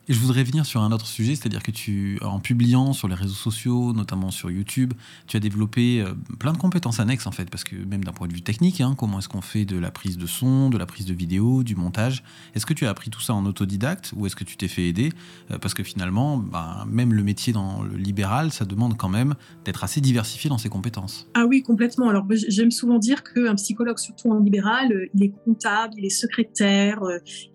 [0.09, 3.15] et je voudrais venir sur un autre sujet, c'est-à-dire que tu, en publiant sur les
[3.15, 4.93] réseaux sociaux, notamment sur YouTube,
[5.27, 8.29] tu as développé euh, plein de compétences annexes en fait, parce que même d'un point
[8.29, 10.85] de vue technique, hein, comment est-ce qu'on fait de la prise de son, de la
[10.85, 12.23] prise de vidéo, du montage,
[12.55, 14.89] est-ce que tu as appris tout ça en autodidacte ou est-ce que tu t'es fait
[14.89, 15.11] aider?
[15.51, 19.35] Euh, Parce que finalement, bah, même le métier dans le libéral, ça demande quand même
[19.65, 21.29] d'être assez diversifié dans ses compétences.
[21.35, 22.11] Ah oui, complètement.
[22.11, 26.11] Alors j'aime souvent dire qu'un psychologue, surtout en libéral, euh, il est comptable, il est
[26.11, 27.01] secrétaire,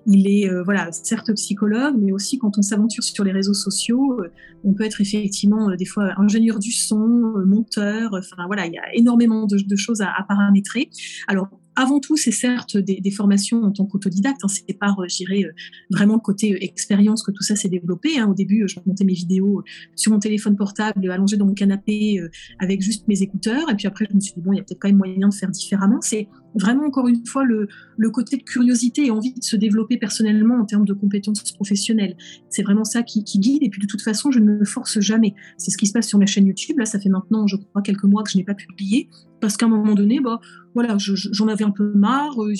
[0.07, 4.31] il est voilà certes psychologue, mais aussi quand on s'aventure sur les réseaux sociaux, euh,
[4.63, 8.73] on peut être effectivement euh, des fois ingénieur du son, euh, monteur, enfin voilà, il
[8.73, 10.89] y a énormément de, choses à, paramétrer.
[11.27, 14.41] Alors, avant tout, c'est certes des, formations en tant qu'autodidacte.
[14.43, 15.45] Hein, c'est par, j'irais,
[15.89, 18.19] vraiment côté expérience que tout ça s'est développé.
[18.19, 18.27] Hein.
[18.27, 19.63] Au début, je montais mes vidéos
[19.95, 22.19] sur mon téléphone portable, allongé dans mon canapé,
[22.59, 23.69] avec juste mes écouteurs.
[23.69, 25.29] Et puis après, je me suis dit, bon, il y a peut-être quand même moyen
[25.29, 25.99] de faire différemment.
[26.01, 29.97] C'est vraiment encore une fois le, le, côté de curiosité et envie de se développer
[29.97, 32.15] personnellement en termes de compétences professionnelles.
[32.49, 33.63] C'est vraiment ça qui, guide.
[33.63, 35.35] Et puis de toute façon, je ne me force jamais.
[35.57, 36.77] C'est ce qui se passe sur ma chaîne YouTube.
[36.79, 39.65] Là, ça fait maintenant, je crois, quelques mois que je n'ai pas publié parce qu'à
[39.65, 40.39] un moment donné, bah,
[40.75, 42.53] voilà, j'en avais un peu marre, euh,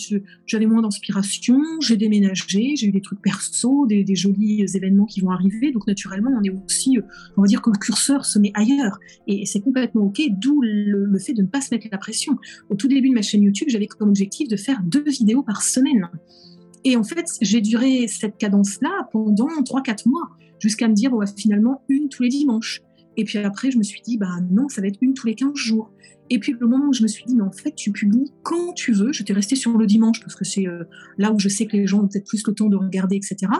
[0.46, 5.30] j'avais moins d'inspiration, j'ai déménagé, j'ai eu des trucs perso, des, jolis événements qui vont
[5.30, 5.72] arriver.
[5.72, 7.02] Donc naturellement, on est aussi, euh,
[7.38, 9.00] on va dire que le curseur se met ailleurs.
[9.28, 12.38] Et c'est complètement OK, d'où le, le, fait de ne pas se mettre la pression.
[12.70, 16.10] Au tout début de ma chaîne YouTube, comme objectif de faire deux vidéos par semaine.
[16.84, 21.84] Et en fait, j'ai duré cette cadence-là pendant 3-4 mois, jusqu'à me dire, va finalement
[21.90, 22.82] une tous les dimanches.
[23.18, 25.36] Et puis après, je me suis dit, bah non, ça va être une tous les
[25.36, 25.92] 15 jours.
[26.30, 28.74] Et puis le moment où je me suis dit, mais en fait, tu publies quand
[28.74, 29.12] tu veux.
[29.12, 30.84] J'étais restée sur le dimanche parce que c'est euh,
[31.18, 33.52] là où je sais que les gens ont peut-être plus le temps de regarder, etc.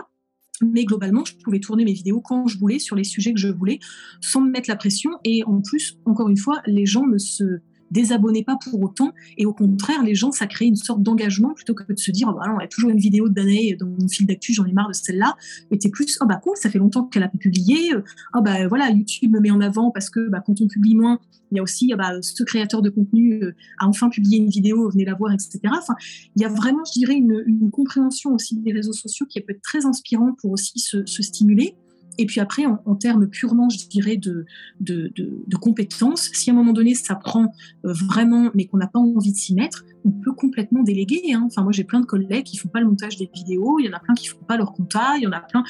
[0.62, 3.48] Mais globalement, je pouvais tourner mes vidéos quand je voulais, sur les sujets que je
[3.48, 3.80] voulais,
[4.20, 5.10] sans me mettre la pression.
[5.24, 7.60] Et en plus, encore une fois, les gens ne se
[7.90, 9.12] désabonnez pas pour autant.
[9.36, 12.28] Et au contraire, les gens, ça crée une sorte d'engagement plutôt que de se dire,
[12.30, 14.72] oh bah il y a toujours une vidéo d'année dans mon fil d'actu, j'en ai
[14.72, 15.36] marre de celle-là.
[15.70, 17.92] Et t'es plus, oh bah cool, ça fait longtemps qu'elle a pas publié.
[18.34, 21.18] Oh bah voilà, YouTube me met en avant parce que bah, quand on publie moins,
[21.52, 24.48] il y a aussi oh bah, ce créateur de contenu euh, a enfin publié une
[24.48, 25.58] vidéo, venez la voir, etc.
[25.66, 25.94] Enfin,
[26.36, 29.52] il y a vraiment, je dirais, une, une compréhension aussi des réseaux sociaux qui peut
[29.52, 31.74] être très inspirant pour aussi se, se stimuler.
[32.18, 34.46] Et puis après, en, termes purement, je dirais, de,
[34.80, 37.52] de, compétences, si à un moment donné, ça prend
[37.84, 41.32] euh, vraiment, mais qu'on n'a pas envie de s'y mettre, on peut complètement déléguer.
[41.32, 41.44] Hein.
[41.46, 43.88] Enfin, moi, j'ai plein de collègues qui font pas le montage des vidéos, il y
[43.88, 45.64] en a plein qui font pas leur compta, il y en a plein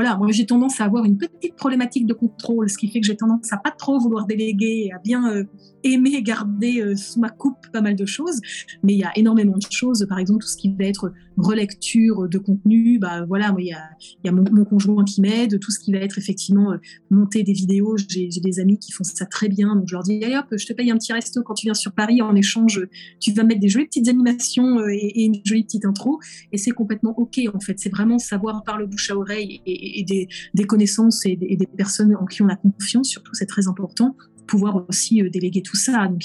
[0.00, 3.06] voilà, moi j'ai tendance à avoir une petite problématique de contrôle, ce qui fait que
[3.06, 5.44] j'ai tendance à pas trop vouloir déléguer, à bien euh,
[5.84, 8.40] aimer garder euh, sous ma coupe pas mal de choses.
[8.82, 12.30] Mais il y a énormément de choses, par exemple tout ce qui va être relecture
[12.30, 15.98] de contenu, bah voilà, il y a, mon, conjoint qui m'aide, tout ce qui va
[15.98, 16.76] être effectivement euh,
[17.10, 20.24] monter des vidéos, j'ai des amis qui font ça très bien, donc je leur dis
[20.24, 22.88] allez hop, je te paye un petit resto quand tu viens sur Paris, en échange
[23.20, 26.20] tu vas mettre des jolies petites animations et, une jolie petite intro,
[26.52, 29.60] et c'est complètement ok en fait, c'est vraiment savoir par le bouche à oreille
[30.04, 34.16] des, connaissances et des, personnes en qui on a confiance, surtout c'est très important
[34.50, 36.08] pouvoir aussi euh, déléguer tout ça.
[36.08, 36.22] Donc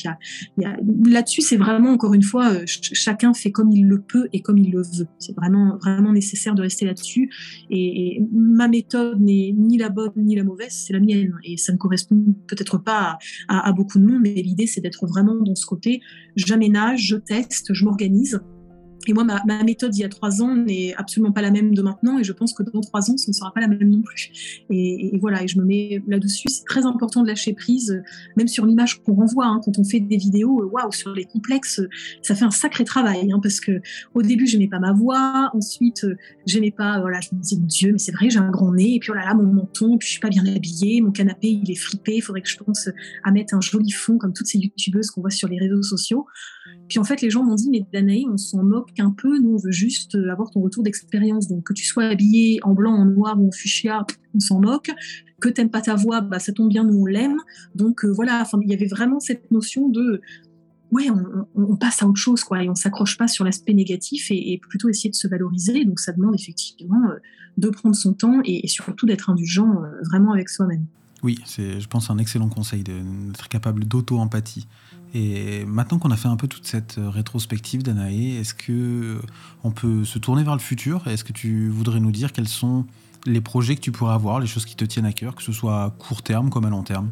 [1.07, 4.57] là-dessus, c'est vraiment encore une fois, euh, chacun fait comme il le peut et comme
[4.57, 5.07] il le veut.
[5.19, 7.29] C'est vraiment vraiment nécessaire de rester là-dessus.
[7.69, 11.33] Et, ma méthode n'est ni la bonne ni la mauvaise, c'est la mienne.
[11.43, 15.05] Et ça ne correspond peut-être pas à, à, beaucoup de monde, mais l'idée c'est d'être
[15.05, 16.01] vraiment dans ce côté.
[16.35, 18.41] J'aménage, je teste, je m'organise
[19.07, 21.73] et moi, ma, ma, méthode il y a trois ans n'est absolument pas la même
[21.73, 23.87] de maintenant, et je pense que dans trois ans, ce ne sera pas la même
[23.89, 24.63] non plus.
[24.69, 26.47] Et, et voilà, et je me mets là-dessus.
[26.49, 28.01] C'est très important de lâcher prise,
[28.37, 29.45] même sur l'image qu'on renvoie.
[29.45, 31.81] Hein, quand on fait des vidéos, waouh, sur les complexes,
[32.21, 33.81] ça fait un sacré travail, hein, parce que
[34.13, 36.05] au début, j'aimais pas ma voix, ensuite,
[36.45, 38.95] j'aimais pas, voilà, je me disais, mon Dieu, mais c'est vrai, j'ai un grand nez,
[38.95, 41.47] et puis oh là là, mon menton, puis je suis pas bien habillée, mon canapé,
[41.47, 42.89] il est fripé, il faudrait que je pense
[43.23, 46.25] à mettre un joli fond, comme toutes ces youtubeuses qu'on voit sur les réseaux sociaux.
[46.87, 49.55] Puis en fait, les gens m'ont dit, mais Danaï, on s'en moque un peu, nous
[49.55, 51.47] on veut juste euh, avoir ton retour d'expérience.
[51.47, 54.91] Donc que tu sois habillé en blanc, en noir ou en fuchsia, on s'en moque.
[55.41, 57.37] Que t'aimes pas ta voix, bah ça tombe bien, nous on l'aime.
[57.73, 60.21] Donc euh, voilà, il y avait vraiment cette notion de
[60.91, 61.07] ouais,
[61.55, 64.87] on, passe à autre chose, quoi, et on s'accroche pas sur l'aspect négatif et, plutôt
[64.87, 65.83] essayer de se valoriser.
[65.83, 67.15] Donc ça demande effectivement euh,
[67.57, 70.85] de prendre son temps et, surtout d'être indulgent vraiment avec soi-même.
[71.23, 74.67] Oui, c'est, je pense, un excellent conseil d'être capable d'auto-empathie.
[75.13, 79.21] Et maintenant qu'on a fait un peu toute cette rétrospective d'Anaé, est-ce que
[79.63, 81.07] on peut se tourner vers le futur?
[81.07, 82.85] Est-ce que tu voudrais nous dire quels sont
[83.25, 85.53] les projets que tu pourrais avoir, les choses qui te tiennent à cœur, que ce
[85.53, 87.09] soit à court terme comme à long terme?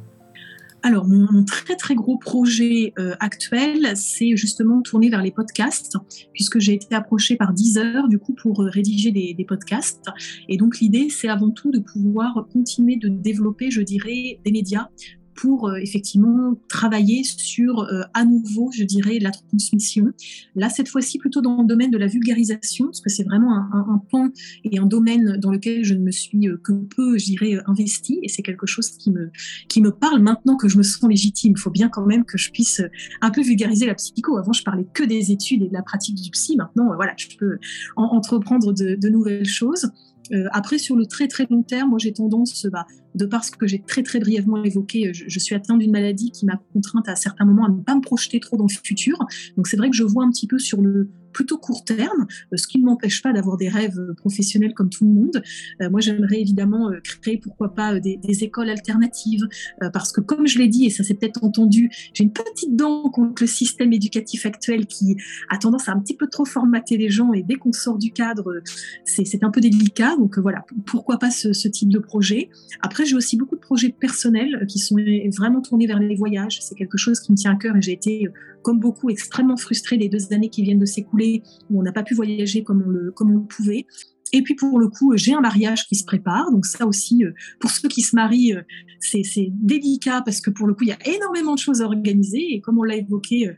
[0.85, 5.97] Alors, mon, très très gros projet euh, actuel, c'est justement tourner vers les podcasts,
[6.33, 10.09] puisque j'ai été approchée par Deezer, du coup, pour euh, rédiger des, podcasts.
[10.49, 14.89] Et donc, l'idée, c'est avant tout de pouvoir continuer de développer, je dirais, des médias
[15.35, 20.11] pour euh, effectivement travailler sur euh, à nouveau, je dirais, la transmission.
[20.55, 24.01] Là, cette fois-ci, plutôt dans le domaine de la vulgarisation, parce que c'est vraiment un,
[24.09, 24.29] pan
[24.63, 28.19] et un domaine dans lequel je ne me suis euh, que peu, je dirais, investie,
[28.23, 29.31] et c'est quelque chose qui me,
[29.69, 31.53] qui me parle maintenant que je me sens légitime.
[31.55, 32.81] Il faut bien quand même que je puisse
[33.21, 34.37] un peu vulgariser la psycho.
[34.37, 36.55] Avant, je parlais que des études et de la pratique du psy.
[36.57, 37.57] Maintenant, voilà, je peux
[37.95, 39.91] en, entreprendre de, de nouvelles choses.
[40.31, 43.51] Euh, après, sur le très très long terme, moi j'ai tendance, bah, de par ce
[43.51, 47.09] que j'ai très très brièvement évoqué, je, je suis atteinte d'une maladie qui m'a contrainte
[47.09, 49.17] à certains moments à ne pas me projeter trop dans le futur.
[49.57, 52.57] Donc c'est vrai que je vois un petit peu sur le plutôt court terme, euh,
[52.57, 55.43] ce qui ne m'empêche pas d'avoir des rêves euh, professionnels comme tout le monde.
[55.81, 59.47] Euh, moi, j'aimerais évidemment créer, pourquoi pas, des, écoles alternatives,
[59.93, 63.09] parce que comme je l'ai dit, et ça s'est peut-être entendu, j'ai une petite dent
[63.09, 65.15] contre le système éducatif actuel qui
[65.49, 68.11] a tendance à un petit peu trop formater les gens, et dès qu'on sort du
[68.11, 68.61] cadre,
[69.05, 70.15] c'est un peu délicat.
[70.17, 72.49] Donc voilà, pourquoi pas ce, ce type de projet.
[72.81, 74.97] Après, j'ai aussi beaucoup de projets personnels qui sont
[75.37, 76.59] vraiment tournés vers les voyages.
[76.61, 78.27] C'est quelque chose qui me tient à cœur et j'ai été
[78.63, 82.03] comme beaucoup, extrêmement frustrée des deux années qui viennent de s'écouler, où on n'a pas
[82.03, 83.85] pu voyager comme on comme on le pouvait.
[84.31, 86.51] Et puis pour le coup, j'ai un mariage qui se prépare.
[86.51, 88.61] Donc ça aussi, euh, pour ceux qui se marient, euh,
[88.99, 92.53] c'est délicat parce que pour le coup, il y a énormément de choses à organiser.
[92.53, 93.53] Et comme on l'a évoqué, euh,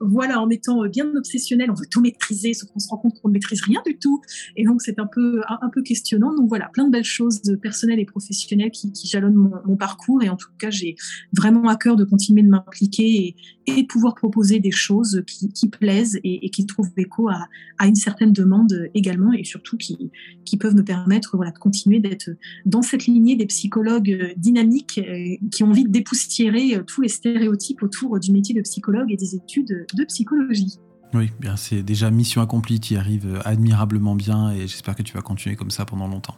[0.00, 3.28] voilà, en étant bien obsessionnel, on veut tout maîtriser, sauf qu'on se rend compte qu'on
[3.28, 4.20] ne maîtrise rien du tout.
[4.56, 6.34] Et donc, c'est un peu, un, peu questionnant.
[6.34, 10.22] Donc voilà, plein de belles choses personnelles et professionnelles qui, jalonnent mon, parcours.
[10.22, 10.94] Et en tout cas, j'ai
[11.36, 13.34] vraiment à cœur de continuer de m'impliquer
[13.66, 17.48] et, et, pouvoir proposer des choses qui, plaisent et, qui trouvent écho à,
[17.86, 20.07] une certaine demande également et surtout qui,
[20.44, 22.30] qui peuvent me permettre de continuer d'être
[22.66, 27.08] dans cette lignée des psychologues dynamiques euh, qui ont envie de dépoussiérer euh, tous les
[27.08, 30.78] stéréotypes autour du métier de psychologue et des études de psychologie.
[31.14, 35.14] Oui, bien c'est déjà mission accomplie, tu y arrives admirablement bien et j'espère que tu
[35.14, 36.36] vas continuer comme ça pendant longtemps.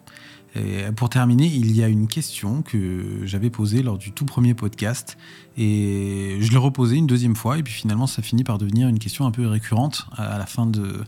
[0.97, 5.17] Pour terminer, il y a une question que j'avais posée lors du tout premier podcast
[5.57, 8.99] et je l'ai reposée une deuxième fois et puis finalement ça finit par devenir une
[8.99, 11.05] question un peu récurrente à la fin de,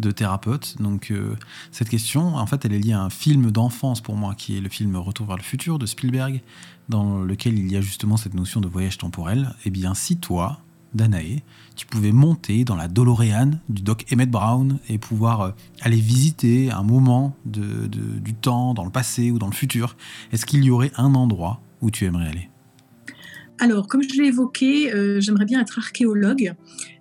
[0.00, 0.76] de thérapeute.
[0.80, 1.36] Donc euh,
[1.70, 4.60] cette question, en fait, elle est liée à un film d'enfance pour moi qui est
[4.60, 6.42] le film Retour vers le futur de Spielberg
[6.88, 9.54] dans lequel il y a justement cette notion de voyage temporel.
[9.64, 10.60] Eh bien, si toi,
[10.94, 11.42] Danae,
[11.76, 16.70] tu pouvais monter dans la DeLorean du doc Emmett Brown et pouvoir euh, aller visiter
[16.70, 19.96] un moment de, du temps dans le passé ou dans le futur.
[20.32, 22.50] Est-ce qu'il y aurait un endroit où tu aimerais aller?
[23.62, 26.54] Alors, comme je l'ai évoqué, euh, j'aimerais bien être archéologue.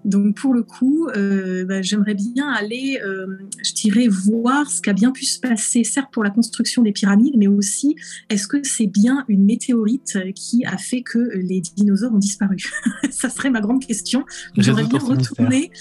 [0.05, 3.27] Donc, pour le coup, euh, bah, j'aimerais bien aller, euh,
[3.63, 6.91] je dirais, voir ce qui a bien pu se passer, certes pour la construction des
[6.91, 7.95] pyramides, mais aussi,
[8.29, 12.57] est-ce que c'est bien une météorite qui a fait que les dinosaures ont disparu?
[13.09, 14.23] Ça serait ma grande question.
[14.57, 15.71] J'aimerais bien retourner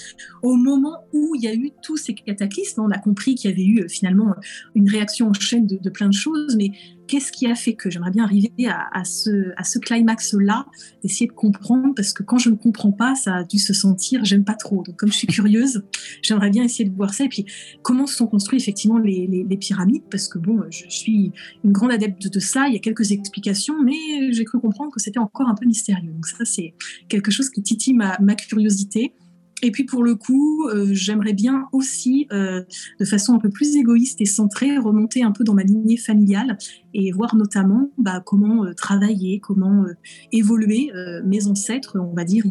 [0.43, 2.81] au moment où il y a eu tous ces cataclysmes.
[2.81, 4.35] On a compris qu'il y avait eu finalement
[4.75, 6.71] une réaction en chaîne de, de plein de choses, mais
[7.09, 10.67] qu'est-ce qui a fait que j'aimerais bien arriver à, ce, à ce climax-là,
[11.03, 14.08] essayer de comprendre, parce que quand je ne comprends pas, ça a dû se sentir,
[14.23, 14.83] j'aime pas trop.
[14.83, 15.83] Donc comme je suis curieuse,
[16.21, 17.25] j'aimerais bien essayer de voir ça.
[17.25, 17.45] Et puis
[17.81, 21.31] comment se sont construits effectivement les, pyramides, parce que bon, je suis
[21.63, 24.99] une grande adepte de ça, il y a quelques explications, mais j'ai cru comprendre que
[25.01, 26.11] c'était encore un peu mystérieux.
[26.11, 26.73] Donc ça, c'est
[27.09, 29.13] quelque chose qui titille ma curiosité.
[29.61, 32.63] Et puis pour le coup, euh, j'aimerais bien aussi, euh,
[32.99, 36.57] de façon un peu plus égoïste et centrée, remonter un peu dans ma lignée familiale
[36.93, 39.85] et voir notamment bah, comment euh, travailler, comment
[40.31, 40.91] évoluer
[41.25, 42.45] mes ancêtres, on va dire,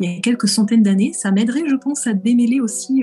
[0.00, 1.12] il y a, quelques centaines d'années.
[1.12, 3.02] Ça m'aiderait, je pense, à démêler aussi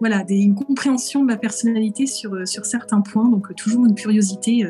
[0.00, 3.28] voilà, une compréhension de ma personnalité sur, sur certains points.
[3.28, 4.64] Donc toujours une curiosité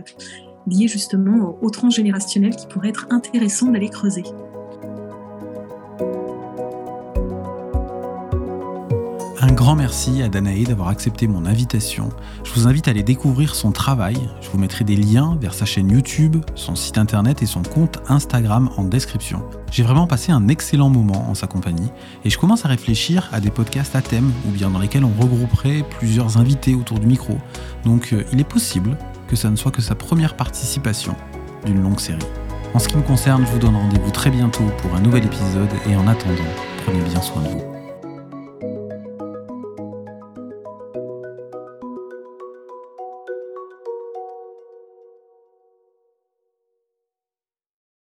[0.67, 4.25] liée justement au transgénérationnel qui pourrait être intéressant d'aller creuser.
[9.45, 12.11] Un grand merci à Danae d'avoir accepté mon invitation.
[12.45, 14.15] Je vous invite à aller découvrir son travail.
[14.41, 17.99] Je vous mettrai des liens vers sa chaîne YouTube, son site internet et son compte
[18.09, 19.43] Instagram en description.
[19.73, 21.91] J'ai vraiment passé un excellent moment en sa compagnie
[22.25, 25.21] et je commence à réfléchir à des podcasts à thème ou bien dans lesquels on
[25.21, 27.37] regrouperait plusieurs invités autour du micro.
[27.85, 31.17] Donc euh, il est possible que ça ne soit que sa première participation
[31.67, 32.21] d'une longue série.
[32.75, 35.71] En ce qui me concerne, je vous donne rendez-vous très bientôt pour un nouvel épisode
[35.91, 36.37] et en attendant,
[36.85, 37.72] prenez bien soin de vous.